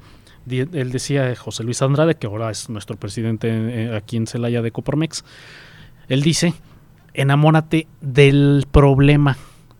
Él 0.49 0.91
decía, 0.91 1.35
José 1.35 1.65
Luis 1.65 1.81
Andrade, 1.81 2.15
que 2.15 2.27
ahora 2.27 2.49
es 2.49 2.69
nuestro 2.69 2.95
presidente 2.95 3.49
eh, 3.49 3.95
aquí 3.95 4.15
en 4.15 4.27
Celaya 4.27 4.61
de 4.61 4.71
Coparmex, 4.71 5.25
él 6.07 6.21
dice, 6.21 6.53
enamórate 7.13 7.87
del 7.99 8.65
problema, 8.71 9.37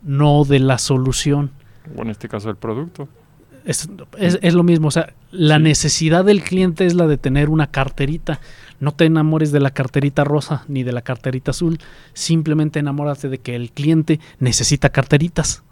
no 0.07 0.43
de 0.43 0.59
la 0.59 0.79
solución. 0.79 1.51
O 1.95 2.01
en 2.01 2.09
este 2.09 2.27
caso 2.27 2.49
el 2.49 2.55
producto. 2.55 3.07
Es, 3.65 3.87
es- 4.17 4.39
es 4.41 4.53
lo 4.53 4.63
mismo, 4.63 4.87
o 4.87 4.91
sea, 4.91 5.13
la 5.31 5.57
Sí. 5.57 5.63
necesidad 5.63 6.23
del 6.25 6.41
cliente 6.41 6.85
es 6.85 6.95
la 6.95 7.05
de 7.05 7.17
tener 7.17 7.49
una 7.49 7.67
carterita. 7.69 8.39
No 8.79 8.93
te 8.93 9.05
enamores 9.05 9.51
de 9.51 9.59
la 9.59 9.71
carterita 9.71 10.23
rosa 10.23 10.63
ni 10.67 10.83
de 10.83 10.91
la 10.93 11.01
carterita 11.01 11.51
azul, 11.51 11.77
simplemente 12.13 12.79
enamórate 12.79 13.27
de 13.27 13.39
que 13.39 13.55
el 13.55 13.71
cliente 13.71 14.19
necesita 14.39 14.89
carteritas. 14.89 15.63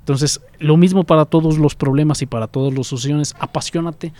Entonces, 0.00 0.40
lo 0.58 0.76
mismo 0.76 1.04
para 1.04 1.24
todos 1.26 1.58
los 1.58 1.74
problemas 1.74 2.22
y 2.22 2.26
para 2.26 2.46
todas 2.48 2.74
las 2.74 2.86
soluciones, 2.88 3.34
apasionate 3.38 4.12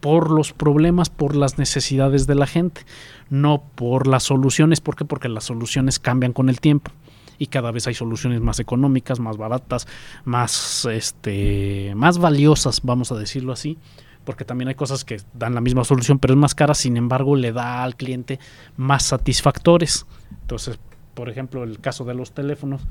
por 0.00 0.30
los 0.30 0.52
problemas, 0.52 1.10
por 1.10 1.34
las 1.34 1.58
necesidades 1.58 2.26
de 2.28 2.36
la 2.36 2.46
gente, 2.46 2.82
no 3.30 3.64
por 3.74 4.06
las 4.06 4.22
soluciones. 4.22 4.80
¿Por 4.80 4.94
qué? 4.94 5.04
Porque 5.04 5.28
las 5.28 5.44
soluciones 5.44 5.98
cambian 5.98 6.32
con 6.32 6.48
el 6.48 6.60
tiempo 6.60 6.92
y 7.38 7.46
cada 7.46 7.70
vez 7.70 7.86
hay 7.86 7.94
soluciones 7.94 8.40
más 8.40 8.60
económicas, 8.60 9.20
más 9.20 9.36
baratas, 9.36 9.86
más, 10.24 10.84
este, 10.86 11.92
más 11.94 12.18
valiosas, 12.18 12.80
vamos 12.82 13.12
a 13.12 13.16
decirlo 13.16 13.52
así, 13.52 13.78
porque 14.24 14.44
también 14.44 14.68
hay 14.68 14.74
cosas 14.74 15.04
que 15.04 15.20
dan 15.34 15.54
la 15.54 15.60
misma 15.60 15.84
solución, 15.84 16.18
pero 16.18 16.34
es 16.34 16.38
más 16.38 16.54
cara, 16.54 16.74
sin 16.74 16.96
embargo, 16.96 17.36
le 17.36 17.52
da 17.52 17.82
al 17.82 17.96
cliente 17.96 18.38
más 18.76 19.04
satisfactores. 19.04 20.06
Entonces, 20.42 20.78
por 21.14 21.28
ejemplo, 21.28 21.64
el 21.64 21.80
caso 21.80 22.04
de 22.04 22.14
los 22.14 22.32
teléfonos, 22.32 22.82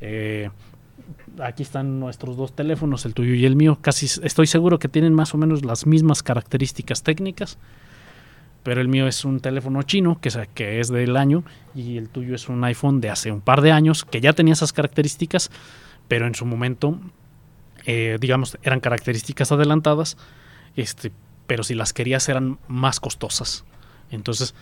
eh, 0.00 0.50
aquí 1.40 1.62
están 1.62 2.00
nuestros 2.00 2.36
dos 2.36 2.54
teléfonos, 2.54 3.04
el 3.04 3.14
tuyo 3.14 3.34
y 3.34 3.44
el 3.44 3.56
mío. 3.56 3.78
Casi 3.80 4.06
estoy 4.22 4.46
seguro 4.46 4.78
que 4.78 4.88
tienen 4.88 5.14
más 5.14 5.34
o 5.34 5.38
menos 5.38 5.64
las 5.64 5.86
mismas 5.86 6.22
características 6.22 7.02
técnicas. 7.02 7.58
Pero 8.66 8.80
el 8.80 8.88
mío 8.88 9.06
es 9.06 9.24
un 9.24 9.38
teléfono 9.38 9.80
chino, 9.84 10.20
que 10.20 10.28
es, 10.28 10.36
que 10.52 10.80
es 10.80 10.88
del 10.88 11.16
año, 11.16 11.44
y 11.72 11.98
el 11.98 12.08
tuyo 12.08 12.34
es 12.34 12.48
un 12.48 12.64
iPhone 12.64 13.00
de 13.00 13.10
hace 13.10 13.30
un 13.30 13.40
par 13.40 13.60
de 13.60 13.70
años, 13.70 14.04
que 14.04 14.20
ya 14.20 14.32
tenía 14.32 14.54
esas 14.54 14.72
características, 14.72 15.52
pero 16.08 16.26
en 16.26 16.34
su 16.34 16.46
momento, 16.46 16.98
eh, 17.84 18.18
digamos, 18.20 18.58
eran 18.64 18.80
características 18.80 19.52
adelantadas, 19.52 20.16
este, 20.74 21.12
pero 21.46 21.62
si 21.62 21.76
las 21.76 21.92
querías 21.92 22.28
eran 22.28 22.58
más 22.66 22.98
costosas. 22.98 23.64
Entonces, 24.10 24.52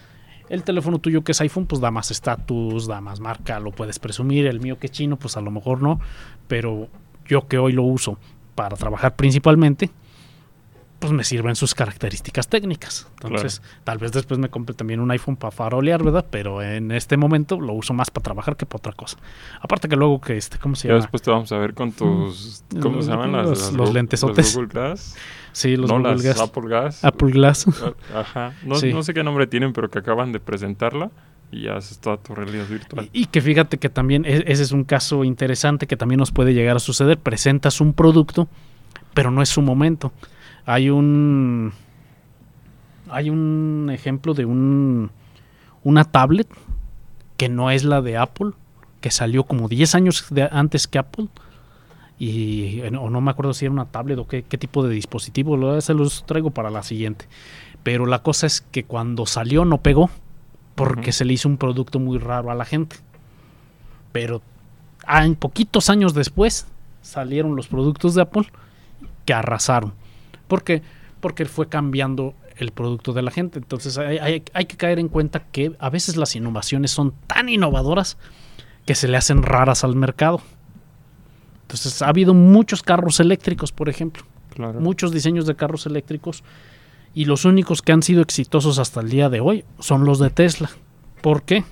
el 0.50 0.64
teléfono 0.64 0.99
tuyo 0.99 1.25
que 1.25 1.32
es 1.32 1.40
iPhone, 1.40 1.64
pues 1.64 1.80
da 1.80 1.90
más 1.90 2.11
estatus, 2.11 2.87
da 2.87 3.00
más 3.00 3.20
marca, 3.20 3.58
lo 3.58 3.73
puedes 3.73 3.99
presumir. 3.99 4.46
El 4.46 4.61
mío 4.61 4.78
que 4.78 4.88
es 4.88 4.92
chino, 4.92 5.16
pues 5.16 5.38
a 5.38 5.40
lo 5.40 5.50
mejor 5.50 5.80
no. 5.80 5.99
Pero 6.46 6.88
yo 7.25 7.49
que 7.49 7.56
hoy 7.56 7.73
lo 7.73 7.84
uso 7.84 8.18
para 8.54 8.76
trabajar 8.76 9.16
principalmente, 9.16 9.88
pues 11.04 11.12
me 11.16 11.25
sirven 11.25 11.54
sus 11.54 11.75
características 11.75 12.49
técnicas. 12.49 13.06
Entonces, 13.23 13.61
tal 13.84 13.99
vez 13.99 14.12
después 14.12 14.38
me 14.40 14.49
compre 14.49 14.75
también 14.75 15.00
un 15.00 15.11
iPhone 15.11 15.37
para 15.37 15.50
farolear, 15.50 16.02
¿verdad? 16.02 16.25
Pero 16.30 16.62
en 16.62 16.90
este 16.92 17.16
momento 17.16 17.61
lo 17.61 17.73
uso 17.75 17.92
más 17.94 18.11
para 18.11 18.23
trabajar 18.25 18.56
que 18.56 18.66
para 18.66 18.78
otra 18.78 18.92
cosa. 18.92 19.18
Aparte 19.61 19.88
que 19.88 19.96
luego 19.96 20.20
que 20.20 20.37
este, 20.37 20.58
¿cómo 20.58 20.75
se 20.76 20.88
llama? 20.88 20.99
Ya 20.99 21.02
después 21.02 21.23
te 21.23 21.30
vamos 21.30 21.52
a 21.52 21.58
ver 21.58 21.75
con 21.75 21.92
tus, 21.92 22.64
¿cómo 22.80 23.02
se 23.02 23.11
llaman? 23.11 23.32
Los, 23.32 23.73
Las, 23.73 23.73
los. 23.73 24.54
Google 24.54 24.68
Glass. 24.68 25.16
Sí, 25.52 25.76
los 25.76 25.88
no, 25.90 25.99
Google 25.99 26.12
las 26.14 26.23
Glass. 26.23 26.40
Apple 26.40 26.62
Glass. 26.62 27.04
Apple 27.04 27.30
Glass. 27.32 27.66
Ajá. 28.14 28.54
No, 28.64 28.75
Sí. 28.76 28.92
no 28.92 29.02
sé 29.02 29.14
qué 29.14 29.23
nombre 29.23 29.46
tienen, 29.46 29.73
pero 29.73 29.90
que 29.90 29.99
acaban 30.00 30.32
de 30.32 30.40
presentarla 30.40 31.11
y 31.52 31.62
ya 31.64 31.76
es 31.76 31.99
toda 31.99 32.16
tu 32.16 32.34
realidad 32.34 32.66
virtual. 32.68 33.08
Y, 33.12 33.23
y 33.23 33.26
que 33.26 33.40
fíjate 33.40 33.78
que 33.78 33.88
también 33.88 34.25
e- 34.25 34.44
ese 34.46 34.62
es 34.62 34.73
un 34.73 34.84
caso 34.84 35.23
interesante 35.23 35.87
que 35.87 35.96
también 35.96 36.18
nos 36.18 36.32
puede 36.32 36.54
llegar 36.54 36.76
a 36.76 36.80
suceder. 36.80 37.18
Presentas 37.18 37.80
un 37.80 37.92
producto, 37.92 38.49
pero 39.12 39.30
no 39.30 39.42
es 39.42 39.49
su 39.50 39.62
momento. 39.62 40.12
Hay 40.66 40.90
un 40.90 41.73
hay 43.11 43.30
un 43.30 43.90
ejemplo 43.92 44.35
de 44.35 44.44
un 44.47 45.11
una 45.83 46.04
tablet 46.04 46.49
que 47.37 47.49
no 47.49 47.71
es 47.71 47.85
la 47.85 48.00
de 48.00 48.16
Apple, 48.16 48.52
que 49.00 49.11
salió 49.11 49.44
como 49.44 49.68
10 49.68 49.94
años 49.94 50.26
de- 50.30 50.49
antes 50.50 50.87
que 50.88 50.99
Apple. 50.99 51.28
Y 52.18 52.80
o 52.83 53.11
no 53.11 53.21
me 53.21 53.30
acuerdo 53.33 53.52
si 53.54 53.64
era 53.66 53.73
una 53.73 53.87
tablet 53.87 54.18
o 54.18 54.26
qué, 54.28 54.44
qué 54.44 54.56
tipo 54.56 54.83
de 54.87 54.94
dispositivo, 54.94 55.56
lo- 55.56 55.80
se 55.80 55.92
los 55.94 56.25
traigo 56.25 56.50
para 56.50 56.71
la 56.71 56.83
siguiente. 56.83 57.26
Pero 57.83 58.06
la 58.06 58.23
cosa 58.23 58.47
es 58.47 58.61
que 58.62 58.85
cuando 58.85 59.26
salió 59.26 59.64
no 59.64 59.78
pegó 59.78 60.09
porque 60.75 61.12
se 61.12 61.25
le 61.25 61.35
hizo 61.35 61.49
un 61.49 61.59
producto 61.59 61.99
muy 61.99 62.18
raro 62.18 62.50
a 62.50 62.54
la 62.54 62.64
gente. 62.64 62.97
Pero 64.12 64.40
ah, 65.06 65.26
en 65.26 65.35
poquitos 65.35 65.90
años 65.90 66.14
después 66.14 66.66
salieron 67.02 67.56
los 67.56 67.66
productos 67.68 68.14
de 68.14 68.23
Apple 68.23 68.47
que 69.26 69.35
arrasaron. 69.35 69.92
¿Por 70.54 70.62
qué? 70.62 70.82
Porque 71.20 71.46
fue 71.46 71.68
cambiando 71.68 72.34
el 72.58 72.70
producto 72.70 73.12
de 73.12 73.23
la 73.23 73.32
gente. 73.32 73.58
Entonces 73.58 73.99
hay, 73.99 74.18
hay- 74.18 74.44
hay 74.52 74.64
que 74.66 74.76
caer 74.76 75.00
en 75.00 75.08
cuenta 75.08 75.40
que 75.50 75.73
a 75.80 75.90
veces 75.90 76.16
las 76.16 76.37
innovaciones 76.37 76.92
son 76.92 77.12
tan 77.26 77.49
innovadoras 77.49 78.16
que 78.87 78.94
se 78.94 79.08
le 79.08 79.16
hacen 79.16 79.42
raras 79.42 79.82
al 79.82 79.96
mercado. 79.96 80.40
Entonces 81.62 82.02
ha 82.02 82.08
habido 82.08 82.34
muchos 82.34 82.84
carros 82.84 83.18
eléctricos, 83.18 83.73
por 83.73 83.88
ejemplo 83.88 84.23
Claro. 84.54 84.80
muchos 84.80 85.11
diseños 85.11 85.44
de 85.46 85.56
carros 85.56 85.87
eléctricos 85.87 86.44
y 87.14 87.25
los 87.25 87.44
únicos 87.44 87.82
que 87.82 87.90
han 87.90 88.02
sido 88.04 88.23
exitosos 88.23 88.78
hasta 88.78 89.00
el 89.00 89.11
día 89.11 89.28
de 89.28 89.40
hoy 89.40 89.64
son 89.80 90.04
los 90.04 90.20
de 90.20 90.30
Tesla. 90.30 90.70
¿Por 91.20 91.42
qué? 91.42 91.64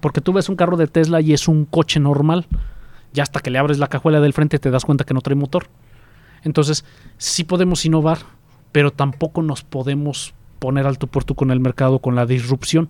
Porque 0.00 0.20
tú 0.20 0.34
ves 0.34 0.50
un 0.50 0.56
carro 0.56 0.76
de 0.76 0.86
Tesla 0.86 1.22
y 1.22 1.32
es 1.32 1.48
un 1.48 1.64
coche 1.64 1.98
normal. 2.00 2.46
Ya 3.14 3.22
hasta 3.22 3.40
que 3.40 3.48
le 3.50 3.58
abres 3.58 3.78
la 3.78 3.86
cajuela 3.88 4.20
del 4.20 4.34
frente 4.34 4.58
te 4.58 4.70
das 4.70 4.84
cuenta 4.84 5.04
que 5.04 5.14
no 5.14 5.22
trae 5.22 5.34
motor. 5.36 5.68
Entonces, 6.44 6.84
sí 7.16 7.44
podemos 7.44 7.84
innovar, 7.84 8.18
pero 8.72 8.90
tampoco 8.92 9.42
nos 9.42 9.62
podemos 9.64 10.34
poner 10.58 10.86
al 10.86 10.98
tú 10.98 11.06
por 11.08 11.24
tú 11.24 11.34
con 11.34 11.50
el 11.50 11.60
mercado, 11.60 11.98
con 12.00 12.14
la 12.14 12.26
disrupción. 12.26 12.88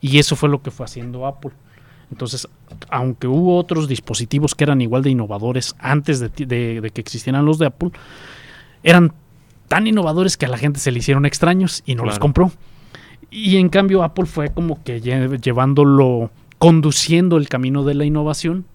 Y 0.00 0.18
eso 0.18 0.36
fue 0.36 0.48
lo 0.48 0.62
que 0.62 0.70
fue 0.70 0.84
haciendo 0.84 1.26
Apple. 1.26 1.52
Entonces, 2.10 2.46
aunque 2.90 3.26
hubo 3.26 3.56
otros 3.56 3.88
dispositivos 3.88 4.54
que 4.54 4.64
eran 4.64 4.80
igual 4.80 5.02
de 5.02 5.10
innovadores 5.10 5.74
antes 5.78 6.20
de, 6.20 6.28
ti- 6.28 6.44
de- 6.44 6.80
de 6.80 6.90
que 6.90 7.00
existieran 7.00 7.44
los 7.44 7.58
de 7.58 7.66
Apple, 7.66 7.90
eran 8.82 9.12
tan 9.68 9.86
innovadores 9.86 10.36
que 10.36 10.46
a 10.46 10.48
la 10.48 10.58
gente 10.58 10.78
se 10.80 10.90
le 10.92 10.98
hicieron 10.98 11.24
extraños 11.26 11.82
y 11.86 11.94
no 11.94 12.04
los 12.04 12.14
compró. 12.20 12.52
Y 13.30 13.56
en 13.56 13.68
cambio 13.70 14.02
Apple 14.04 14.26
fue 14.26 14.50
como 14.52 14.82
que 14.84 15.02
lle- 15.02 15.40
llevándolo, 15.40 16.30
conduciendo 16.58 17.36
el 17.38 17.48
camino 17.48 17.82
de 17.84 17.94
la 17.94 18.04
innovación, 18.04 18.66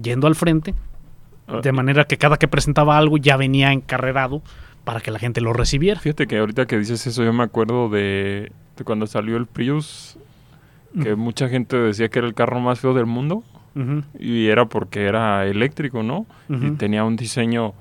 yendo 0.00 0.26
al 0.26 0.36
frente, 0.36 0.74
de 1.62 1.72
manera 1.72 2.04
que 2.04 2.16
cada 2.18 2.36
que 2.36 2.48
presentaba 2.48 2.96
algo 2.98 3.16
ya 3.16 3.36
venía 3.36 3.72
encarrerado 3.72 4.42
para 4.84 5.00
que 5.00 5.10
la 5.10 5.18
gente 5.18 5.40
lo 5.40 5.52
recibiera. 5.52 6.00
Fíjate 6.00 6.26
que 6.26 6.38
ahorita 6.38 6.66
que 6.66 6.78
dices 6.78 7.06
eso, 7.06 7.22
yo 7.24 7.32
me 7.32 7.42
acuerdo 7.42 7.88
de, 7.88 8.52
de 8.76 8.84
cuando 8.84 9.06
salió 9.06 9.36
el 9.36 9.46
Prius, 9.46 10.16
que 11.02 11.14
mucha 11.14 11.48
gente 11.48 11.76
decía 11.76 12.08
que 12.08 12.18
era 12.18 12.28
el 12.28 12.34
carro 12.34 12.60
más 12.60 12.80
feo 12.80 12.94
del 12.94 13.06
mundo 13.06 13.44
y 14.18 14.48
era 14.48 14.66
porque 14.66 15.04
era 15.04 15.46
eléctrico, 15.46 16.02
¿no? 16.02 16.26
Y 16.48 16.72
tenía 16.72 17.04
un 17.04 17.16
diseño, 17.16 17.74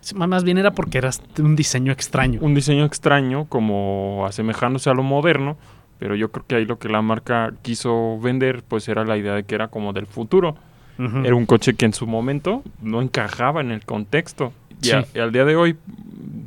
Sí, 0.00 0.14
Más 0.14 0.44
bien 0.44 0.58
era 0.58 0.70
porque 0.70 0.98
era 0.98 1.10
un 1.38 1.56
diseño 1.56 1.90
extraño. 1.92 2.38
un 2.40 2.54
diseño 2.54 2.84
extraño, 2.84 3.46
como 3.46 4.24
asemejándose 4.26 4.88
a 4.88 4.94
lo 4.94 5.02
moderno, 5.02 5.56
pero 5.98 6.14
yo 6.14 6.30
creo 6.30 6.44
que 6.46 6.54
ahí 6.56 6.64
lo 6.64 6.78
que 6.78 6.88
la 6.88 7.02
marca 7.02 7.52
quiso 7.62 8.18
vender, 8.20 8.62
pues 8.66 8.88
era 8.88 9.04
la 9.04 9.16
idea 9.16 9.34
de 9.34 9.44
que 9.44 9.54
era 9.54 9.68
como 9.68 9.92
del 9.92 10.06
futuro. 10.06 10.56
Era 10.98 11.34
un 11.34 11.46
coche 11.46 11.74
que 11.74 11.84
en 11.84 11.92
su 11.92 12.06
momento 12.06 12.62
no 12.80 13.02
encajaba 13.02 13.60
en 13.60 13.70
el 13.70 13.84
contexto. 13.84 14.52
Y, 14.82 14.86
Sí. 14.86 14.92
a- 14.92 15.04
y 15.14 15.18
al 15.18 15.32
día 15.32 15.44
de 15.44 15.56
hoy 15.56 15.76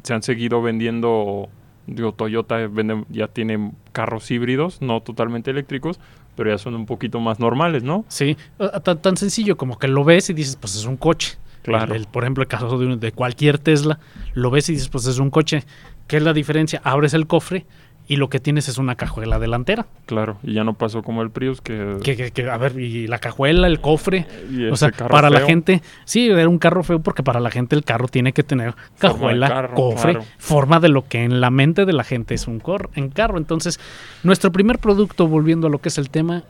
se 0.03 0.13
han 0.13 0.23
seguido 0.23 0.61
vendiendo, 0.61 1.49
digo, 1.87 2.11
Toyota 2.13 2.57
vende- 2.67 3.05
ya 3.09 3.27
tiene 3.27 3.71
carros 3.91 4.29
híbridos, 4.31 4.81
no 4.81 5.01
totalmente 5.01 5.51
eléctricos, 5.51 5.99
pero 6.35 6.49
ya 6.51 6.57
son 6.57 6.75
un 6.75 6.85
poquito 6.85 7.19
más 7.19 7.39
normales, 7.39 7.83
¿no? 7.83 8.05
Sí, 8.07 8.37
tan, 8.83 9.01
tan 9.01 9.17
sencillo 9.17 9.57
como 9.57 9.77
que 9.77 9.87
lo 9.87 10.03
ves 10.03 10.29
y 10.29 10.33
dices, 10.33 10.55
pues 10.55 10.75
es 10.75 10.85
un 10.85 10.97
coche. 10.97 11.37
Claro. 11.63 11.93
El- 11.93 12.01
el- 12.01 12.07
por 12.07 12.23
ejemplo, 12.23 12.41
el 12.41 12.47
caso 12.47 12.77
de, 12.79 12.85
un- 12.87 12.99
de 12.99 13.11
cualquier 13.11 13.59
Tesla, 13.59 13.99
lo 14.33 14.49
ves 14.49 14.69
y 14.69 14.73
dices, 14.73 14.87
pues 14.89 15.05
es 15.05 15.19
un 15.19 15.29
coche. 15.29 15.63
¿Qué 16.07 16.17
es 16.17 16.23
la 16.23 16.33
diferencia? 16.33 16.81
Abres 16.83 17.13
el 17.13 17.27
cofre 17.27 17.65
y 18.11 18.15
lo 18.15 18.27
que 18.27 18.39
tienes 18.39 18.67
es 18.67 18.79
una 18.79 18.95
cajuela 18.95 19.37
delantera. 19.37 19.85
Claro, 20.07 20.37
y 20.41 20.53
ya 20.55 20.63
no 20.63 20.73
pasó 20.73 21.03
como 21.03 21.21
el 21.21 21.29
Prius 21.29 21.61
que... 21.61 21.97
Que, 22.03 22.17
que- 22.17 22.31
que, 22.31 22.49
a 22.49 22.57
ver, 22.57 22.77
y 22.79 23.05
la 23.05 23.19
cajuela, 23.19 23.67
el 23.67 23.79
cofre. 23.79 24.25
y 24.51 24.65
O 24.65 24.75
sea, 24.75 24.91
carro 24.91 25.11
para 25.11 25.29
la 25.29 25.41
gente, 25.41 25.83
sí, 26.05 26.27
era 26.27 26.49
un 26.49 26.57
carro 26.57 26.81
feo 26.83 26.99
porque 27.01 27.21
para 27.21 27.39
la 27.39 27.51
gente 27.51 27.75
el 27.75 27.83
carro 27.83 28.07
tiene 28.07 28.33
que 28.33 28.41
tener 28.41 28.73
cajuela, 28.97 29.47
carro, 29.47 29.75
cofre, 29.75 30.13
claro. 30.13 30.27
forma 30.39 30.79
de 30.79 30.89
lo 30.89 31.07
que 31.07 31.23
en 31.23 31.39
la 31.39 31.51
mente 31.51 31.85
de 31.85 31.93
la 31.93 32.03
gente 32.03 32.33
es 32.33 32.47
un 32.47 32.59
cor 32.59 32.89
en 32.95 33.09
carro. 33.09 33.37
Entonces, 33.37 33.79
nuestro 34.23 34.51
primer 34.51 34.79
producto, 34.79 35.27
volviendo 35.27 35.67
a 35.67 35.69
lo 35.69 35.77
que 35.77 35.89
es 35.89 35.99
el 35.99 36.09
tema, 36.09 36.43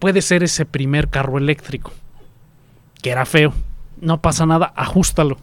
puede 0.00 0.20
ser 0.20 0.42
ese 0.42 0.66
primer 0.66 1.08
carro 1.10 1.38
eléctrico, 1.38 1.92
que 3.02 3.10
era 3.10 3.24
feo. 3.24 3.54
No 4.00 4.20
pasa 4.20 4.46
nada, 4.46 4.72
ajustalo. 4.74 5.38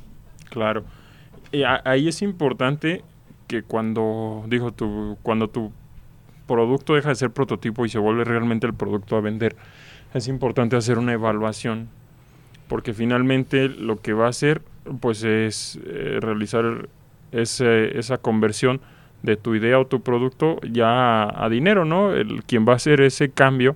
Claro. 0.49 0.83
Y 1.53 1.63
ahí 1.63 2.09
es 2.09 2.21
importante 2.21 3.03
que 3.51 3.63
cuando, 3.63 4.45
dijo 4.47 4.71
tu, 4.71 5.17
cuando 5.23 5.49
tu 5.49 5.73
producto 6.47 6.95
deja 6.95 7.09
de 7.09 7.15
ser 7.15 7.31
prototipo 7.31 7.85
y 7.85 7.89
se 7.89 7.99
vuelve 7.99 8.23
realmente 8.23 8.65
el 8.65 8.73
producto 8.73 9.17
a 9.17 9.21
vender, 9.21 9.57
es 10.13 10.29
importante 10.29 10.77
hacer 10.77 10.97
una 10.97 11.11
evaluación, 11.11 11.89
porque 12.69 12.93
finalmente 12.93 13.67
lo 13.67 13.97
que 14.01 14.13
va 14.13 14.27
a 14.27 14.29
hacer, 14.29 14.61
pues 15.01 15.23
es 15.25 15.77
eh, 15.85 16.19
realizar 16.21 16.87
ese- 17.33 17.99
esa 17.99 18.19
conversión 18.19 18.79
de 19.21 19.35
tu 19.35 19.53
idea 19.53 19.77
o 19.79 19.85
tu 19.85 19.99
producto 20.01 20.61
ya 20.61 21.23
a, 21.23 21.45
a 21.45 21.49
dinero, 21.49 21.83
¿no? 21.83 22.13
El, 22.13 22.43
quien 22.45 22.65
va 22.65 22.71
a 22.71 22.75
hacer 22.77 23.01
ese 23.01 23.31
cambio, 23.31 23.75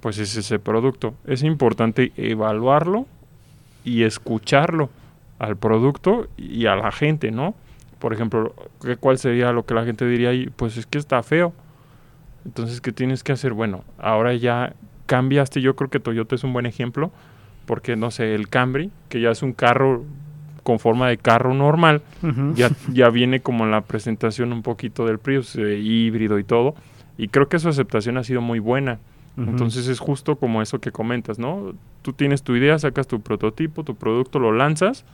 pues 0.00 0.16
es 0.18 0.34
ese 0.34 0.58
producto. 0.58 1.14
Es 1.26 1.42
importante 1.42 2.10
evaluarlo 2.16 3.06
y 3.84 4.04
escucharlo 4.04 4.88
al 5.38 5.58
producto 5.58 6.26
y 6.38 6.64
a 6.64 6.74
la 6.74 6.90
gente, 6.90 7.30
¿no? 7.30 7.54
Por 8.04 8.12
ejemplo, 8.12 8.54
¿qué- 8.82 8.96
¿cuál 8.98 9.16
sería 9.16 9.50
lo 9.52 9.64
que 9.64 9.72
la 9.72 9.82
gente 9.86 10.06
diría 10.06 10.28
ahí? 10.28 10.50
Pues 10.54 10.76
es 10.76 10.84
que 10.84 10.98
está 10.98 11.22
feo. 11.22 11.54
Entonces, 12.44 12.82
¿qué 12.82 12.92
tienes 12.92 13.24
que 13.24 13.32
hacer? 13.32 13.54
Bueno, 13.54 13.82
ahora 13.96 14.34
ya 14.34 14.74
cambiaste, 15.06 15.62
yo 15.62 15.74
creo 15.74 15.88
que 15.88 16.00
Toyota 16.00 16.34
es 16.34 16.44
un 16.44 16.52
buen 16.52 16.66
ejemplo, 16.66 17.10
porque 17.64 17.96
no 17.96 18.10
sé, 18.10 18.34
el 18.34 18.50
Camry, 18.50 18.90
que 19.08 19.22
ya 19.22 19.30
es 19.30 19.42
un 19.42 19.54
carro 19.54 20.04
con 20.64 20.78
forma 20.80 21.08
de 21.08 21.16
carro 21.16 21.54
normal, 21.54 22.02
Ujú. 22.22 22.52
ya, 22.54 22.68
ya 22.92 23.08
viene 23.08 23.40
como 23.40 23.64
en 23.64 23.70
la 23.70 23.80
presentación 23.80 24.52
un 24.52 24.60
poquito 24.62 25.06
del 25.06 25.18
Prius, 25.18 25.56
eh, 25.56 25.78
híbrido 25.78 26.38
y 26.38 26.44
todo. 26.44 26.74
Y 27.16 27.28
creo 27.28 27.48
que 27.48 27.58
su 27.58 27.70
aceptación 27.70 28.18
ha 28.18 28.22
sido 28.24 28.42
muy 28.42 28.58
buena. 28.58 28.98
Ujú. 29.38 29.48
Entonces 29.48 29.88
es 29.88 29.98
justo 29.98 30.36
como 30.36 30.60
eso 30.60 30.78
que 30.78 30.92
comentas, 30.92 31.38
¿no? 31.38 31.72
Tú 32.02 32.12
tienes 32.12 32.42
tu 32.42 32.54
idea, 32.54 32.78
sacas 32.78 33.06
tu 33.06 33.22
prototipo, 33.22 33.82
tu 33.82 33.94
producto, 33.94 34.38
lo 34.40 34.52
lanzas, 34.52 35.06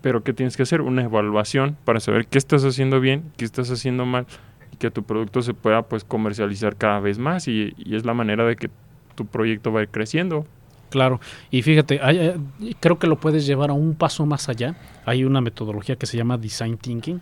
pero 0.00 0.22
¿qué 0.22 0.32
tienes 0.32 0.56
que 0.56 0.62
hacer? 0.62 0.80
Una 0.80 1.02
evaluación 1.02 1.76
para 1.84 2.00
saber 2.00 2.26
qué 2.26 2.38
estás 2.38 2.64
haciendo 2.64 3.00
bien, 3.00 3.32
qué 3.36 3.44
estás 3.44 3.70
haciendo 3.70 4.06
mal 4.06 4.26
y 4.72 4.76
que 4.76 4.90
tu 4.90 5.02
producto 5.02 5.42
se 5.42 5.54
pueda 5.54 5.82
pues 5.82 6.04
comercializar 6.04 6.76
cada 6.76 7.00
vez 7.00 7.18
más 7.18 7.48
y, 7.48 7.74
y 7.76 7.96
es 7.96 8.04
la 8.04 8.14
manera 8.14 8.44
de 8.44 8.56
que 8.56 8.70
tu 9.14 9.26
proyecto 9.26 9.72
va 9.72 9.84
creciendo. 9.86 10.46
Claro, 10.90 11.20
y 11.50 11.62
fíjate, 11.62 12.00
hay, 12.02 12.18
eh, 12.18 12.36
creo 12.80 12.98
que 12.98 13.06
lo 13.06 13.16
puedes 13.20 13.46
llevar 13.46 13.70
a 13.70 13.74
un 13.74 13.94
paso 13.94 14.24
más 14.24 14.48
allá. 14.48 14.76
Hay 15.04 15.24
una 15.24 15.40
metodología 15.40 15.96
que 15.96 16.06
se 16.06 16.16
llama 16.16 16.38
Design 16.38 16.78
Thinking 16.78 17.20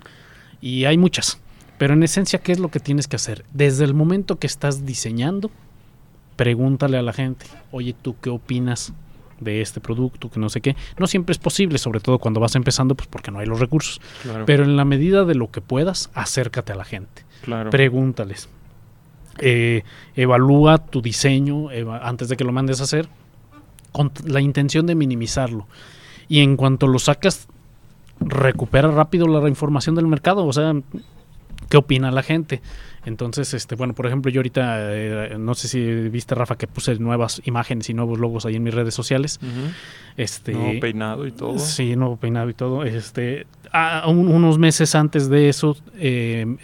y 0.60 0.84
hay 0.84 0.96
muchas, 0.98 1.40
pero 1.78 1.94
en 1.94 2.02
esencia, 2.02 2.38
¿qué 2.38 2.52
es 2.52 2.58
lo 2.58 2.70
que 2.70 2.80
tienes 2.80 3.08
que 3.08 3.16
hacer? 3.16 3.44
Desde 3.52 3.84
el 3.84 3.94
momento 3.94 4.38
que 4.38 4.46
estás 4.46 4.86
diseñando, 4.86 5.50
pregúntale 6.36 6.96
a 6.96 7.02
la 7.02 7.12
gente, 7.12 7.46
oye, 7.72 7.94
¿tú 8.00 8.14
qué 8.20 8.30
opinas 8.30 8.92
de 9.40 9.60
este 9.60 9.80
producto? 9.80 10.30
Que 10.30 10.40
no 10.40 10.48
sé 10.48 10.60
qué. 10.60 10.76
No 10.98 11.06
siempre 11.06 11.32
es 11.32 11.38
posible, 11.38 11.78
sobre 11.78 12.00
todo 12.00 12.18
cuando 12.18 12.40
vas 12.40 12.54
empezando, 12.54 12.94
pues 12.94 13.08
porque 13.08 13.30
no 13.30 13.38
hay 13.38 13.46
los 13.46 13.60
recursos. 13.60 14.00
Claro. 14.22 14.44
Pero 14.46 14.64
en 14.64 14.76
la 14.76 14.84
medida 14.84 15.24
de 15.24 15.34
lo 15.34 15.50
que 15.50 15.60
puedas, 15.60 16.10
acércate 16.14 16.72
a 16.72 16.76
la 16.76 16.84
gente. 16.84 17.24
claro. 17.42 17.70
Pregúntales. 17.70 18.48
Eh, 19.38 19.82
evalúa 20.14 20.78
tu 20.78 21.02
diseño 21.02 21.70
eva- 21.70 21.98
antes 22.08 22.28
de 22.28 22.36
que 22.38 22.44
lo 22.44 22.52
mandes 22.52 22.80
a 22.80 22.84
hacer 22.84 23.08
con 23.92 24.10
la 24.24 24.40
intención 24.40 24.86
de 24.86 24.94
minimizarlo. 24.94 25.66
Y 26.28 26.40
en 26.40 26.56
cuanto 26.56 26.86
lo 26.86 26.98
sacas, 26.98 27.46
recupera 28.20 28.90
rápido 28.90 29.26
la 29.28 29.46
información 29.48 29.94
del 29.94 30.06
mercado. 30.06 30.46
O 30.46 30.52
sea, 30.52 30.74
¿qué 31.68 31.76
opina 31.76 32.10
la 32.10 32.22
gente? 32.22 32.60
Entonces, 33.04 33.54
este, 33.54 33.76
bueno, 33.76 33.94
por 33.94 34.06
ejemplo, 34.06 34.32
yo 34.32 34.40
ahorita, 34.40 34.78
eh, 34.92 35.36
no 35.38 35.54
sé 35.54 35.68
si 35.68 35.80
viste, 36.08 36.34
Rafa, 36.34 36.56
que 36.58 36.66
puse 36.66 36.96
nuevas 36.98 37.40
imágenes 37.44 37.88
y 37.88 37.94
nuevos 37.94 38.18
logos 38.18 38.46
ahí 38.46 38.56
en 38.56 38.64
mis 38.64 38.74
redes 38.74 38.94
sociales. 38.94 39.38
Este, 40.16 40.52
Nuevo 40.54 40.80
peinado 40.80 41.26
y 41.26 41.32
todo. 41.32 41.58
Sí, 41.58 41.94
nuevo 41.94 42.16
peinado 42.16 42.50
y 42.50 42.54
todo. 42.54 42.82
Este, 42.84 43.46
a- 43.72 44.08
un- 44.08 44.26
unos 44.28 44.58
meses 44.58 44.94
antes 44.96 45.28
de 45.28 45.48
eso, 45.48 45.76
eh, 45.96 46.56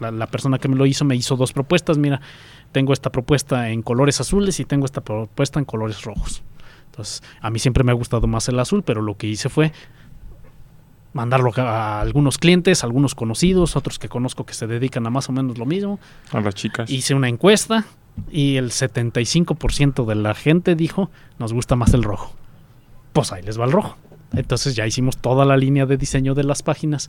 la, 0.00 0.10
la 0.12 0.26
persona 0.28 0.58
que 0.58 0.68
me 0.68 0.76
lo 0.76 0.86
hizo 0.86 1.04
me 1.04 1.16
hizo 1.16 1.34
dos 1.36 1.52
propuestas. 1.52 1.98
Mira, 1.98 2.20
tengo 2.70 2.92
esta 2.92 3.10
propuesta 3.10 3.70
en 3.70 3.82
colores 3.82 4.20
azules 4.20 4.60
y 4.60 4.64
tengo 4.64 4.84
esta 4.84 5.00
propuesta 5.00 5.58
en 5.58 5.64
colores 5.64 6.02
rojos. 6.04 6.42
Entonces, 6.90 7.22
a 7.40 7.50
mí 7.50 7.58
siempre 7.58 7.82
me 7.82 7.90
ha 7.90 7.94
gustado 7.94 8.26
más 8.28 8.48
el 8.48 8.58
azul, 8.60 8.82
pero 8.84 9.02
lo 9.02 9.16
que 9.16 9.26
hice 9.26 9.48
fue 9.48 9.72
mandarlo 11.12 11.52
a 11.56 12.00
algunos 12.00 12.38
clientes, 12.38 12.84
algunos 12.84 13.14
conocidos, 13.14 13.76
otros 13.76 13.98
que 13.98 14.08
conozco 14.08 14.44
que 14.44 14.54
se 14.54 14.66
dedican 14.66 15.06
a 15.06 15.10
más 15.10 15.28
o 15.28 15.32
menos 15.32 15.58
lo 15.58 15.66
mismo. 15.66 15.98
A 16.32 16.40
las 16.40 16.54
chicas. 16.54 16.90
Hice 16.90 17.14
una 17.14 17.28
encuesta 17.28 17.84
y 18.30 18.56
el 18.56 18.70
75% 18.70 20.04
de 20.04 20.14
la 20.14 20.34
gente 20.34 20.74
dijo, 20.74 21.10
nos 21.38 21.52
gusta 21.52 21.76
más 21.76 21.94
el 21.94 22.02
rojo. 22.02 22.34
Pues 23.12 23.32
ahí 23.32 23.42
les 23.42 23.58
va 23.58 23.64
el 23.64 23.72
rojo. 23.72 23.96
Entonces 24.32 24.76
ya 24.76 24.86
hicimos 24.86 25.16
toda 25.16 25.44
la 25.44 25.56
línea 25.56 25.86
de 25.86 25.96
diseño 25.96 26.34
de 26.34 26.44
las 26.44 26.62
páginas 26.62 27.08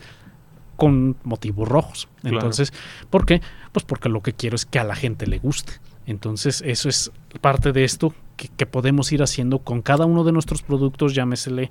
con 0.75 1.17
motivos 1.23 1.67
rojos. 1.67 2.07
Claro. 2.21 2.37
Entonces, 2.37 2.73
¿por 3.09 3.25
qué? 3.25 3.41
Pues 3.73 3.85
porque 3.85 4.07
lo 4.07 4.21
que 4.21 4.33
quiero 4.33 4.55
es 4.55 4.65
que 4.65 4.79
a 4.79 4.85
la 4.85 4.95
gente 4.95 5.27
le 5.27 5.39
guste. 5.39 5.73
Entonces, 6.05 6.63
eso 6.65 6.87
es 6.87 7.11
parte 7.41 7.73
de 7.73 7.83
esto 7.83 8.13
que, 8.39 8.47
que 8.55 8.65
podemos 8.65 9.11
ir 9.11 9.21
haciendo 9.21 9.59
con 9.59 9.81
cada 9.81 10.05
uno 10.05 10.23
de 10.23 10.31
nuestros 10.31 10.61
productos, 10.61 11.13
llámesele 11.13 11.69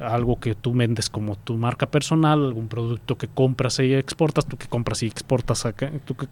algo 0.00 0.38
que 0.40 0.54
tú 0.56 0.72
vendes 0.72 1.08
como 1.10 1.36
tu 1.36 1.56
marca 1.56 1.86
personal, 1.86 2.44
algún 2.44 2.66
producto 2.68 3.16
que 3.16 3.28
compras 3.28 3.78
y 3.78 3.94
exportas, 3.94 4.46
tú 4.46 4.56
que 4.56 4.66
compras 4.66 5.02
y 5.02 5.06
exportas 5.06 5.64
acá, 5.66 5.90
tú 6.04 6.14
que 6.16 6.26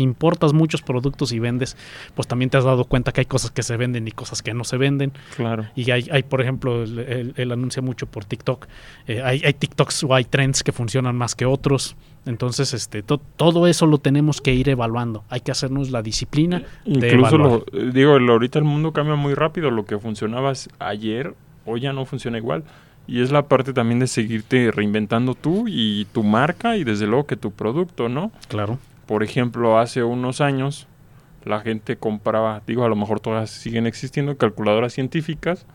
importas 0.00 0.52
muchos 0.52 0.82
productos 0.82 1.32
y 1.32 1.38
vendes, 1.40 1.76
pues 2.14 2.28
también 2.28 2.50
te 2.50 2.56
has 2.58 2.64
dado 2.64 2.84
cuenta 2.84 3.12
que 3.12 3.22
hay 3.22 3.26
cosas 3.26 3.50
que 3.50 3.62
se 3.64 3.76
venden 3.76 4.06
y 4.06 4.12
cosas 4.12 4.40
que 4.42 4.54
no 4.54 4.62
se 4.64 4.76
venden. 4.76 5.12
Claro. 5.36 5.66
Y 5.74 5.90
hay, 5.90 6.08
hay 6.12 6.22
por 6.22 6.40
ejemplo, 6.40 6.82
él, 6.84 6.98
él- 7.00 7.34
él 7.36 7.52
anuncia 7.52 7.82
mucho 7.82 8.06
por 8.06 8.24
TikTok. 8.24 8.66
eh, 9.08 9.20
hay, 9.22 9.42
hay 9.44 9.54
TikToks 9.54 10.04
o 10.04 10.14
hay 10.14 10.24
trends 10.24 10.62
que 10.62 10.72
funcionan 10.72 11.16
más 11.16 11.34
que 11.34 11.44
otros. 11.46 11.96
Entonces, 12.26 12.72
este, 12.74 13.02
to- 13.02 13.20
todo 13.36 13.66
eso 13.66 13.86
lo 13.86 13.98
tenemos 13.98 14.40
que 14.40 14.54
ir 14.54 14.68
evaluando. 14.68 15.24
Hay 15.28 15.40
que 15.40 15.50
hacernos 15.50 15.90
la 15.90 16.02
disciplina. 16.02 16.62
de 16.86 17.08
Incluso, 17.10 17.36
evaluar. 17.36 17.62
lo, 17.72 17.78
eh, 17.80 17.90
digo, 17.92 18.12
ahorita 18.12 18.58
el 18.58 18.64
mundo 18.64 18.92
cambia 18.92 19.14
muy 19.16 19.34
rápido. 19.34 19.70
Lo 19.70 19.84
que 19.84 19.98
funcionaba 19.98 20.52
ayer, 20.78 21.34
hoy 21.66 21.80
ya 21.80 21.92
no 21.92 22.04
funciona 22.06 22.38
igual. 22.38 22.64
Y 23.06 23.20
es 23.20 23.30
la 23.30 23.46
parte 23.48 23.74
también 23.74 23.98
de 23.98 24.06
seguirte 24.06 24.70
reinventando 24.70 25.34
tú 25.34 25.66
y 25.68 26.06
tu 26.12 26.22
marca 26.22 26.76
y 26.78 26.84
desde 26.84 27.06
luego 27.06 27.26
que 27.26 27.36
tu 27.36 27.50
producto, 27.50 28.08
¿no? 28.08 28.32
Claro. 28.48 28.78
Por 29.06 29.22
ejemplo, 29.22 29.78
hace 29.78 30.02
unos 30.02 30.40
años 30.40 30.86
la 31.44 31.60
gente 31.60 31.96
compraba, 31.96 32.62
digo, 32.66 32.84
a 32.86 32.88
lo 32.88 32.96
mejor 32.96 33.20
todas 33.20 33.50
siguen 33.50 33.86
existiendo 33.86 34.38
calculadoras 34.38 34.94
científicas, 34.94 35.66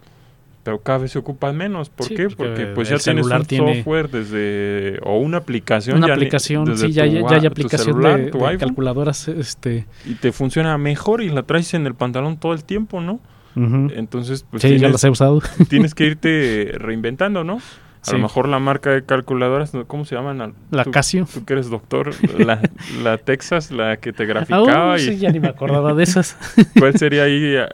pero 0.69 0.83
cada 0.83 0.99
vez 0.99 1.11
se 1.13 1.17
ocupan 1.17 1.57
menos. 1.57 1.89
¿Por 1.89 2.05
Sí, 2.05 2.13
qué? 2.15 2.23
porque 2.29 2.35
Porque 2.35 2.65
pues 2.75 2.89
ya 2.89 2.97
tienes 2.99 3.25
un 3.25 3.43
tiene- 3.45 3.77
software 3.77 4.07
desde 4.11 4.99
o 5.01 5.17
una 5.17 5.37
aplicación, 5.37 5.97
Una 5.97 6.09
ya 6.09 6.13
ni- 6.13 6.17
aplicación, 6.21 6.65
desde 6.65 6.85
sí, 6.87 6.93
ya, 6.93 7.05
tu 7.05 7.09
ya, 7.11 7.17
hay 7.35 7.41
tu 7.41 7.47
aplicación 7.47 7.85
celular, 7.95 8.19
de, 8.19 8.27
tu 8.29 8.37
de 8.37 8.45
iPhone, 8.45 8.59
calculadoras. 8.59 9.27
Este, 9.29 9.87
y 10.05 10.13
te 10.13 10.31
funciona 10.31 10.77
mejor 10.77 11.23
y 11.23 11.29
la 11.29 11.41
traes 11.41 11.73
en 11.73 11.87
el 11.87 11.95
pantalón 11.95 12.37
todo 12.37 12.53
el 12.53 12.63
tiempo, 12.63 13.01
¿no? 13.01 13.19
Entonces, 13.55 14.45
pues 14.49 14.61
sí, 14.61 14.77
ya 14.77 14.89
las 14.89 15.03
he 15.03 15.09
usado. 15.09 15.41
tienes 15.67 15.95
que 15.95 16.05
irte 16.05 16.71
reinventando, 16.75 17.43
¿no? 17.43 17.59
A 18.01 18.05
Sí. 18.05 18.11
lo 18.13 18.19
mejor 18.19 18.47
la 18.47 18.59
marca 18.59 18.91
de 18.91 19.03
calculadoras. 19.03 19.73
¿cómo 19.87 20.05
se 20.05 20.15
llaman? 20.15 20.53
La 20.71 20.83
tú- 20.85 20.91
Casio. 20.91 21.27
Tú 21.33 21.43
que 21.43 21.53
eres 21.53 21.69
doctor, 21.69 22.11
la, 22.39 22.61
la 23.03 23.17
Texas, 23.17 23.71
la 23.71 23.97
que 23.97 24.13
te 24.13 24.23
Ah, 24.23 24.27
graficaba 24.27 24.93
uh, 24.93 24.95
y 24.95 24.99
sí, 24.99 25.17
ya 25.17 25.31
ni 25.31 25.39
me 25.41 25.49
acordaba 25.49 25.93
de 25.93 26.03
esas. 26.03 26.37
cuál 26.79 26.97
sería 26.97 27.23
ahí, 27.23 27.55
eh, 27.57 27.65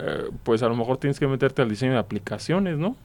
pues 0.42 0.62
a 0.64 0.68
lo 0.68 0.74
mejor 0.74 0.96
tienes 0.98 1.20
que 1.20 1.28
meterte 1.28 1.62
al 1.62 1.68
diseño 1.68 1.92
de 1.92 1.98
aplicaciones, 1.98 2.76
¿no? 2.76 2.96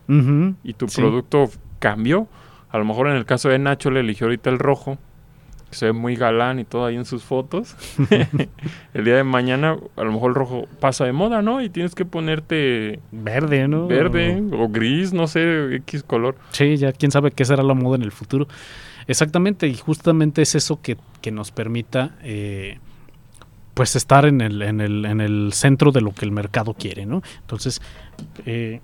Y 0.63 0.73
tu 0.73 0.87
Sí. 0.87 0.99
producto 0.99 1.49
cambió. 1.79 2.27
A 2.71 2.77
lo 2.79 2.85
mejor 2.85 3.07
en 3.07 3.15
el 3.17 3.25
caso 3.25 3.49
de 3.49 3.59
Nacho 3.59 3.91
le 3.91 3.99
eligió 3.99 4.25
ahorita 4.27 4.49
el 4.49 4.57
rojo, 4.57 4.97
que 5.71 5.77
se 5.77 5.85
ve 5.87 5.93
muy 5.93 6.15
galán 6.15 6.59
y 6.59 6.65
todo 6.65 6.85
ahí 6.85 6.95
en 6.95 7.05
sus 7.05 7.23
fotos. 7.23 7.75
el 8.93 9.05
día 9.05 9.15
de 9.15 9.23
mañana 9.23 9.77
a 9.95 10.03
lo 10.03 10.11
mejor 10.11 10.31
el 10.31 10.35
rojo 10.35 10.67
pasa 10.79 11.05
de 11.05 11.13
moda, 11.13 11.41
¿no? 11.41 11.61
Y 11.61 11.69
tienes 11.69 11.95
que 11.95 12.05
ponerte 12.05 12.99
Verde, 13.11 13.67
¿no? 13.67 13.87
verde 13.87 14.43
o 14.51 14.67
gris, 14.67 15.13
no 15.13 15.27
sé, 15.27 15.75
X 15.77 16.03
color. 16.03 16.35
Sí, 16.51 16.77
ya 16.77 16.91
quién 16.91 17.11
sabe 17.11 17.31
qué 17.31 17.45
será 17.45 17.63
la 17.63 17.73
moda 17.73 17.95
en 17.95 18.03
el 18.03 18.11
futuro. 18.11 18.47
Exactamente, 19.07 19.67
y 19.67 19.75
justamente 19.75 20.41
es 20.41 20.53
eso 20.55 20.81
que, 20.81 20.97
que 21.21 21.31
nos 21.31 21.51
permita 21.51 22.17
eh, 22.21 22.77
pues 23.73 23.95
estar 23.95 24.25
en 24.25 24.41
el, 24.41 24.61
en, 24.61 24.81
el, 24.81 25.05
en 25.05 25.21
el 25.21 25.53
centro 25.53 25.91
de 25.91 26.01
lo 26.01 26.11
que 26.13 26.25
el 26.25 26.31
mercado 26.31 26.73
quiere, 26.73 27.05
¿no? 27.05 27.23
Entonces, 27.41 27.81
eh, 28.45 28.81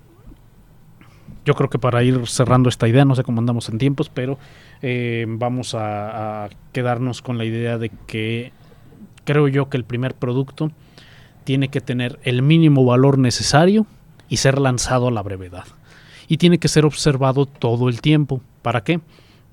yo 1.47 1.53
creo 1.53 1.69
que 1.69 1.79
para 1.79 2.03
ir 2.03 2.27
cerrando 2.27 2.67
esta 2.67 2.89
idea, 2.89 3.05
no 3.05 3.15
sé 3.15 3.23
cómo 3.23 3.39
andamos 3.39 3.69
en 3.69 3.77
tiempos, 3.77 4.09
pero 4.09 4.37
eh, 4.81 5.25
vamos 5.29 5.75
a, 5.75 6.43
a 6.43 6.49
quedarnos 6.73 7.21
con 7.21 7.37
la 7.37 7.45
idea 7.45 7.77
de 7.77 7.89
que 8.05 8.51
creo 9.23 9.47
yo 9.47 9.69
que 9.69 9.77
el 9.77 9.85
primer 9.85 10.13
producto 10.13 10.71
tiene 11.45 11.69
que 11.69 11.79
tener 11.79 12.19
el 12.23 12.41
mínimo 12.41 12.83
valor 12.83 13.17
necesario 13.17 13.87
y 14.27 14.37
ser 14.37 14.59
lanzado 14.59 15.07
a 15.07 15.11
la 15.11 15.23
brevedad 15.23 15.63
y 16.27 16.35
tiene 16.35 16.57
que 16.57 16.67
ser 16.67 16.85
observado 16.85 17.45
todo 17.45 17.87
el 17.87 18.01
tiempo. 18.01 18.41
¿Para 18.61 18.83
qué? 18.83 18.99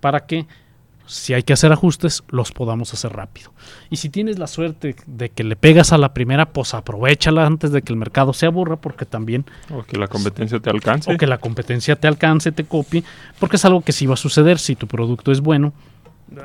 Para 0.01 0.27
que 0.27 0.47
si 1.07 1.35
hay 1.35 1.43
que 1.43 1.53
hacer 1.53 1.71
ajustes, 1.73 2.23
los 2.29 2.53
podamos 2.53 2.93
hacer 2.95 3.13
rápido. 3.13 3.53
Y 3.91 3.97
si 3.97 4.09
tienes 4.09 4.39
la 4.39 4.47
suerte 4.47 4.97
de 5.07 5.29
que 5.31 5.45
le 5.45 5.55
pegas 5.57 5.93
a 5.93 5.99
la 5.99 6.15
primera, 6.15 6.47
pues 6.53 6.73
aprovechala 6.75 7.45
antes 7.47 7.73
de 7.73 7.83
que 7.83 7.93
el 7.93 7.99
mercado 7.99 8.33
se 8.33 8.47
aburra, 8.47 8.77
porque 8.77 9.05
también, 9.05 9.45
O 9.71 9.83
que 9.83 9.97
la 9.99 10.09
competencia 10.09 10.59
te 10.61 10.71
alcance. 10.71 11.13
o 11.13 11.17
que 11.19 11.27
la 11.27 11.39
competencia 11.39 11.97
te 11.97 12.09
alcance, 12.09 12.53
te 12.53 12.65
copie, 12.65 13.05
porque 13.39 13.57
es 13.57 13.65
algo 13.65 13.83
que 13.83 13.93
sí 13.93 14.07
va 14.07 14.15
a 14.15 14.17
suceder 14.17 14.59
si 14.59 14.77
tu 14.77 14.87
producto 14.87 15.31
es 15.33 15.41
bueno. 15.41 15.73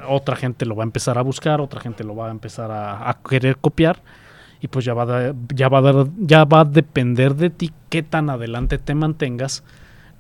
Otra 0.08 0.36
gente 0.36 0.65
lo 0.65 0.76
va 0.76 0.84
a 0.84 0.88
empezar 0.88 1.17
a 1.17 1.22
buscar, 1.22 1.62
otra 1.62 1.80
gente 1.80 2.04
lo 2.04 2.15
va 2.15 2.28
a 2.28 2.32
empezar 2.32 2.69
a, 2.69 3.10
a 3.10 3.17
querer 3.22 3.58
copiar 3.58 4.02
y 4.62 4.67
pues 4.67 4.84
ya 4.84 4.93
va, 4.93 5.04
a 5.30 5.34
ya, 5.56 5.69
va 5.69 5.78
a 5.78 5.82
dar- 5.82 6.08
ya 6.17 6.43
va 6.43 6.60
a 6.62 6.65
depender 6.65 7.34
de 7.36 7.50
ti 7.50 7.72
qué 7.88 8.04
tan 8.04 8.30
adelante 8.30 8.78
te 8.78 8.93
mantengas 8.93 9.63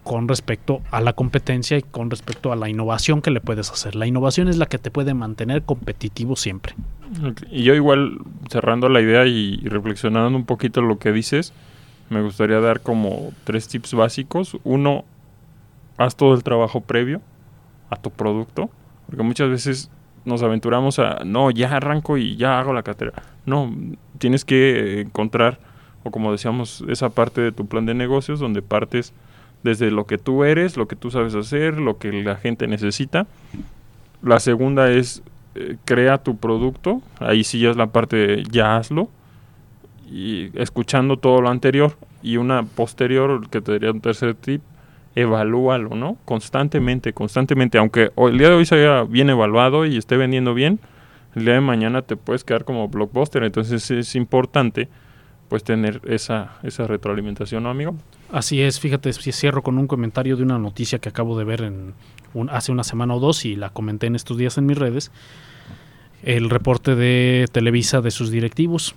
con 0.03 0.27
respecto 0.27 0.81
a 0.91 1.01
la 1.01 1.13
competencia 1.13 1.77
y 1.77 1.81
con 1.81 2.09
respecto 2.09 2.51
a 2.51 2.55
la 2.55 2.69
innovación 2.69 3.21
que 3.21 3.31
le 3.31 3.41
puedes 3.41 3.69
hacer. 3.71 3.95
La 3.95 4.07
innovación 4.07 4.47
es 4.47 4.57
la 4.57 4.65
que 4.65 4.77
te 4.77 4.91
puede 4.91 5.13
mantener 5.13 5.63
competitivo 5.63 6.35
siempre. 6.35 6.73
Y 7.51 7.63
yo 7.63 7.75
igual, 7.75 8.19
cerrando 8.49 8.89
la 8.89 9.01
idea 9.01 9.25
y 9.25 9.57
reflexionando 9.65 10.37
un 10.37 10.45
poquito 10.45 10.81
lo 10.81 10.99
que 10.99 11.11
dices, 11.11 11.53
me 12.09 12.21
gustaría 12.21 12.59
dar 12.59 12.81
como 12.81 13.31
tres 13.43 13.67
tips 13.67 13.93
básicos. 13.93 14.57
Uno, 14.63 15.05
haz 15.97 16.15
todo 16.15 16.33
el 16.33 16.43
trabajo 16.43 16.81
previo 16.81 17.21
a 17.89 17.95
tu 17.95 18.11
producto, 18.11 18.69
porque 19.05 19.23
muchas 19.23 19.49
veces 19.49 19.91
nos 20.25 20.43
aventuramos 20.43 20.99
a, 20.99 21.23
no, 21.25 21.51
ya 21.51 21.75
arranco 21.75 22.17
y 22.17 22.35
ya 22.35 22.59
hago 22.59 22.73
la 22.73 22.83
cartera. 22.83 23.13
No, 23.45 23.73
tienes 24.17 24.45
que 24.45 25.01
encontrar, 25.01 25.59
o 26.03 26.11
como 26.11 26.31
decíamos, 26.31 26.83
esa 26.87 27.09
parte 27.09 27.41
de 27.41 27.51
tu 27.51 27.67
plan 27.67 27.85
de 27.85 27.93
negocios 27.93 28.39
donde 28.39 28.61
partes 28.61 29.13
desde 29.63 29.91
lo 29.91 30.05
que 30.05 30.17
tú 30.17 30.43
eres, 30.43 30.77
lo 30.77 30.87
que 30.87 30.95
tú 30.95 31.11
sabes 31.11 31.35
hacer, 31.35 31.79
lo 31.79 31.97
que 31.97 32.11
la 32.11 32.35
gente 32.35 32.67
necesita. 32.67 33.27
La 34.21 34.39
segunda 34.39 34.91
es 34.91 35.23
eh, 35.55 35.77
crea 35.85 36.17
tu 36.17 36.37
producto, 36.37 37.01
ahí 37.19 37.43
sí 37.43 37.59
ya 37.59 37.71
es 37.71 37.77
la 37.77 37.87
parte 37.87 38.15
de 38.15 38.43
ya 38.43 38.77
hazlo, 38.77 39.09
y 40.11 40.49
escuchando 40.59 41.17
todo 41.17 41.41
lo 41.41 41.49
anterior. 41.49 41.93
Y 42.21 42.37
una 42.37 42.63
posterior, 42.63 43.49
que 43.49 43.61
te 43.61 43.71
daría 43.73 43.91
un 43.91 44.01
tercer 44.01 44.35
tip, 44.35 44.61
evalúalo, 45.15 45.95
¿no? 45.95 46.17
Constantemente, 46.25 47.13
constantemente, 47.13 47.77
aunque 47.77 48.11
el 48.17 48.37
día 48.37 48.49
de 48.49 48.55
hoy 48.55 48.65
se 48.65 48.75
haya 48.75 49.03
bien 49.03 49.29
evaluado 49.29 49.85
y 49.85 49.97
esté 49.97 50.17
vendiendo 50.17 50.53
bien, 50.53 50.79
el 51.35 51.45
día 51.45 51.53
de 51.55 51.61
mañana 51.61 52.01
te 52.01 52.15
puedes 52.15 52.43
quedar 52.43 52.65
como 52.65 52.87
blockbuster, 52.87 53.43
entonces 53.43 53.89
es 53.91 54.15
importante 54.15 54.89
pues 55.49 55.63
tener 55.63 55.99
esa, 56.07 56.59
esa 56.63 56.85
retroalimentación, 56.85 57.63
¿no, 57.63 57.69
amigo? 57.69 57.95
Así 58.31 58.61
es, 58.61 58.79
fíjate, 58.79 59.11
cierro 59.11 59.63
con 59.63 59.77
un 59.79 59.87
comentario 59.87 60.37
de 60.37 60.43
una 60.43 60.59
noticia 60.59 60.99
que 60.99 61.09
acabo 61.09 61.37
de 61.37 61.43
ver 61.43 61.73
hace 62.51 62.71
una 62.71 62.83
semana 62.83 63.15
o 63.15 63.19
dos 63.19 63.43
y 63.45 63.55
la 63.55 63.71
comenté 63.71 64.07
en 64.07 64.15
estos 64.15 64.37
días 64.37 64.57
en 64.59 64.67
mis 64.67 64.77
redes, 64.77 65.11
el 66.23 66.51
reporte 66.51 66.95
de 66.95 67.47
Televisa 67.51 68.01
de 68.01 68.11
sus 68.11 68.29
directivos. 68.29 68.95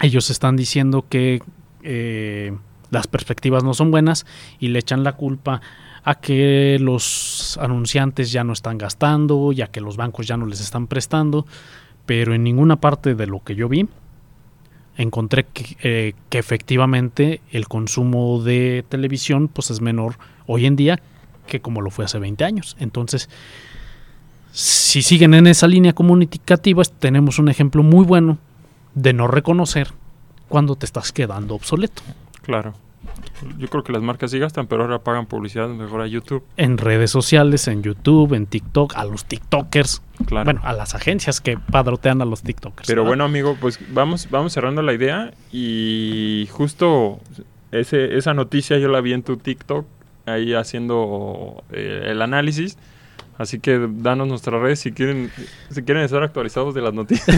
Ellos 0.00 0.28
están 0.30 0.56
diciendo 0.56 1.06
que 1.08 1.40
eh, 1.84 2.52
las 2.90 3.06
perspectivas 3.06 3.62
no 3.62 3.72
son 3.72 3.92
buenas 3.92 4.26
y 4.58 4.68
le 4.68 4.80
echan 4.80 5.04
la 5.04 5.12
culpa 5.12 5.60
a 6.02 6.16
que 6.16 6.78
los 6.80 7.58
anunciantes 7.62 8.32
ya 8.32 8.42
no 8.42 8.54
están 8.54 8.76
gastando, 8.76 9.52
ya 9.52 9.68
que 9.68 9.80
los 9.80 9.96
bancos 9.96 10.26
ya 10.26 10.36
no 10.36 10.46
les 10.46 10.60
están 10.60 10.88
prestando, 10.88 11.46
pero 12.06 12.34
en 12.34 12.42
ninguna 12.42 12.80
parte 12.80 13.14
de 13.14 13.26
lo 13.28 13.44
que 13.44 13.54
yo 13.54 13.68
vi 13.68 13.86
encontré 14.96 15.44
que, 15.44 15.76
eh, 15.82 16.14
que, 16.28 16.38
efectivamente 16.38 17.40
el 17.50 17.68
consumo 17.68 18.42
de 18.42 18.84
televisión 18.88 19.48
pues 19.48 19.70
es 19.70 19.80
menor 19.80 20.16
hoy 20.46 20.66
en 20.66 20.76
día 20.76 21.00
que 21.46 21.60
como 21.60 21.80
lo 21.80 21.90
fue 21.90 22.04
hace 22.04 22.18
20 22.18 22.44
años. 22.44 22.76
Entonces, 22.78 23.28
si 24.52 25.02
siguen 25.02 25.34
en 25.34 25.46
esa 25.46 25.66
línea 25.66 25.92
comunicativa, 25.92 26.82
tenemos 26.98 27.38
un 27.38 27.48
ejemplo 27.48 27.82
muy 27.82 28.04
bueno 28.04 28.38
de 28.94 29.12
no 29.12 29.28
reconocer 29.28 29.92
cuando 30.48 30.76
te 30.76 30.86
estás 30.86 31.12
quedando 31.12 31.54
obsoleto. 31.54 32.02
Claro. 32.42 32.74
Yo 33.58 33.68
creo 33.68 33.82
que 33.82 33.92
las 33.92 34.02
marcas 34.02 34.30
sí 34.30 34.38
gastan, 34.38 34.66
pero 34.66 34.82
ahora 34.82 34.98
pagan 35.00 35.26
publicidad 35.26 35.68
mejor 35.68 36.02
a 36.02 36.06
YouTube. 36.06 36.42
En 36.56 36.78
redes 36.78 37.10
sociales, 37.10 37.68
en 37.68 37.82
YouTube, 37.82 38.34
en 38.34 38.46
TikTok, 38.46 38.94
a 38.96 39.04
los 39.04 39.24
TikTokers. 39.24 40.02
Claro. 40.26 40.44
Bueno, 40.44 40.60
a 40.64 40.72
las 40.72 40.94
agencias 40.94 41.40
que 41.40 41.56
padrotean 41.56 42.20
a 42.20 42.24
los 42.24 42.42
TikTokers. 42.42 42.86
Pero 42.86 43.04
bueno, 43.04 43.24
amigo, 43.24 43.56
pues 43.60 43.78
vamos, 43.92 44.28
vamos 44.30 44.52
cerrando 44.52 44.82
la 44.82 44.92
idea 44.92 45.32
y 45.50 46.48
justo 46.50 47.20
ese, 47.72 48.16
esa 48.16 48.34
noticia 48.34 48.78
yo 48.78 48.88
la 48.88 49.00
vi 49.00 49.12
en 49.12 49.22
tu 49.22 49.36
TikTok 49.36 49.86
ahí 50.26 50.54
haciendo 50.54 51.62
eh, 51.72 52.08
el 52.08 52.22
análisis 52.22 52.76
Así 53.40 53.58
que 53.58 53.88
danos 53.90 54.28
nuestras 54.28 54.60
redes 54.60 54.80
si 54.80 54.92
quieren, 54.92 55.30
si 55.70 55.82
quieren 55.82 56.04
estar 56.04 56.22
actualizados 56.22 56.74
de 56.74 56.82
las 56.82 56.92
noticias. 56.92 57.34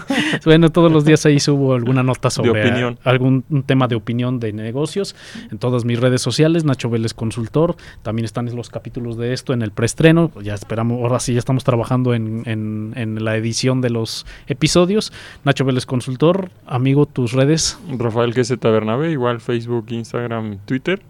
bueno, 0.44 0.70
todos 0.70 0.90
los 0.90 1.04
días 1.04 1.24
ahí 1.26 1.38
subo 1.38 1.74
alguna 1.74 2.02
nota 2.02 2.28
sobre 2.28 2.96
algún 3.04 3.44
tema 3.64 3.86
de 3.86 3.94
opinión 3.94 4.40
de 4.40 4.52
negocios 4.52 5.14
en 5.52 5.58
todas 5.58 5.84
mis 5.84 6.00
redes 6.00 6.22
sociales, 6.22 6.64
Nacho 6.64 6.90
Vélez 6.90 7.14
Consultor. 7.14 7.76
También 8.02 8.24
están 8.24 8.52
los 8.56 8.68
capítulos 8.68 9.16
de 9.16 9.32
esto 9.32 9.52
en 9.52 9.62
el 9.62 9.70
preestreno. 9.70 10.32
Ya 10.42 10.54
esperamos, 10.54 11.00
ahora 11.00 11.20
sí 11.20 11.34
ya 11.34 11.38
estamos 11.38 11.62
trabajando 11.62 12.14
en, 12.14 12.42
en, 12.46 12.92
en 12.96 13.24
la 13.24 13.36
edición 13.36 13.80
de 13.80 13.90
los 13.90 14.26
episodios. 14.48 15.12
Nacho 15.44 15.64
Vélez 15.64 15.86
Consultor, 15.86 16.50
amigo, 16.66 17.06
tus 17.06 17.30
redes. 17.30 17.78
Rafael 17.96 18.34
Quese 18.34 18.56
Tabernabe, 18.56 19.12
igual 19.12 19.40
Facebook, 19.40 19.86
Instagram, 19.90 20.58
Twitter. 20.64 21.00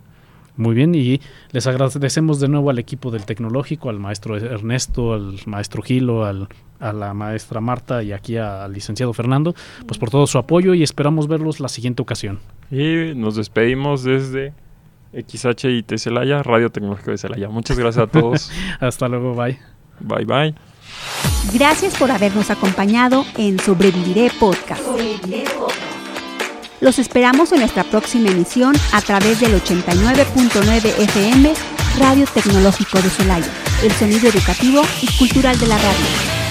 Muy 0.57 0.75
bien, 0.75 0.95
y 0.95 1.21
les 1.51 1.67
agradecemos 1.67 2.39
de 2.39 2.49
nuevo 2.49 2.71
al 2.71 2.79
equipo 2.79 3.11
del 3.11 3.25
tecnológico, 3.25 3.91
al 3.91 3.99
maestro 3.99 4.37
Ernesto, 4.37 5.13
al 5.13 5.41
maestro 5.47 5.83
Gilo, 5.83 6.25
al, 6.25 6.49
a 6.79 6.93
la 6.93 7.13
maestra 7.13 7.61
Marta 7.61 8.03
y 8.03 8.13
aquí 8.13 8.37
al 8.37 8.73
licenciado 8.73 9.13
Fernando, 9.13 9.55
pues 9.87 9.99
por 9.99 10.11
todo 10.11 10.27
su 10.27 10.39
apoyo 10.39 10.75
y 10.75 10.83
esperamos 10.83 11.27
verlos 11.27 11.59
la 11.59 11.69
siguiente 11.69 12.03
ocasión. 12.03 12.39
Y 12.71 13.15
nos 13.17 13.35
despedimos 13.35 14.05
desde 14.05 14.53
XHIT 15.13 15.97
Celaya, 15.99 16.43
Radio 16.43 16.71
Tecnológico 16.71 17.11
de 17.11 17.19
Celaya. 17.19 17.49
Muchas 17.49 17.79
gracias 17.79 18.05
a 18.05 18.07
todos. 18.07 18.51
Hasta 18.81 19.09
luego, 19.09 19.35
bye. 19.35 19.59
Bye, 20.01 20.25
bye. 20.25 20.55
Gracias 21.53 21.97
por 21.97 22.11
habernos 22.11 22.51
acompañado 22.51 23.25
en 23.37 23.59
Sobreviviré 23.59 24.31
Podcast. 24.39 24.83
Los 26.85 26.99
esperamos 26.99 27.51
en 27.53 27.61
nuestra 27.61 27.83
próxima 27.83 28.29
emisión 28.29 28.75
a 28.93 29.01
través 29.01 29.41
del 29.41 29.55
89.9 29.55 30.85
FM 30.99 31.55
Radio 31.99 32.27
Tecnológico 32.27 33.01
de 33.01 33.09
Celaya, 33.09 33.51
el 33.83 33.93
sonido 33.93 34.29
educativo 34.29 34.83
y 35.01 35.07
cultural 35.17 35.59
de 35.59 35.67
la 35.67 35.79
radio. 35.79 36.44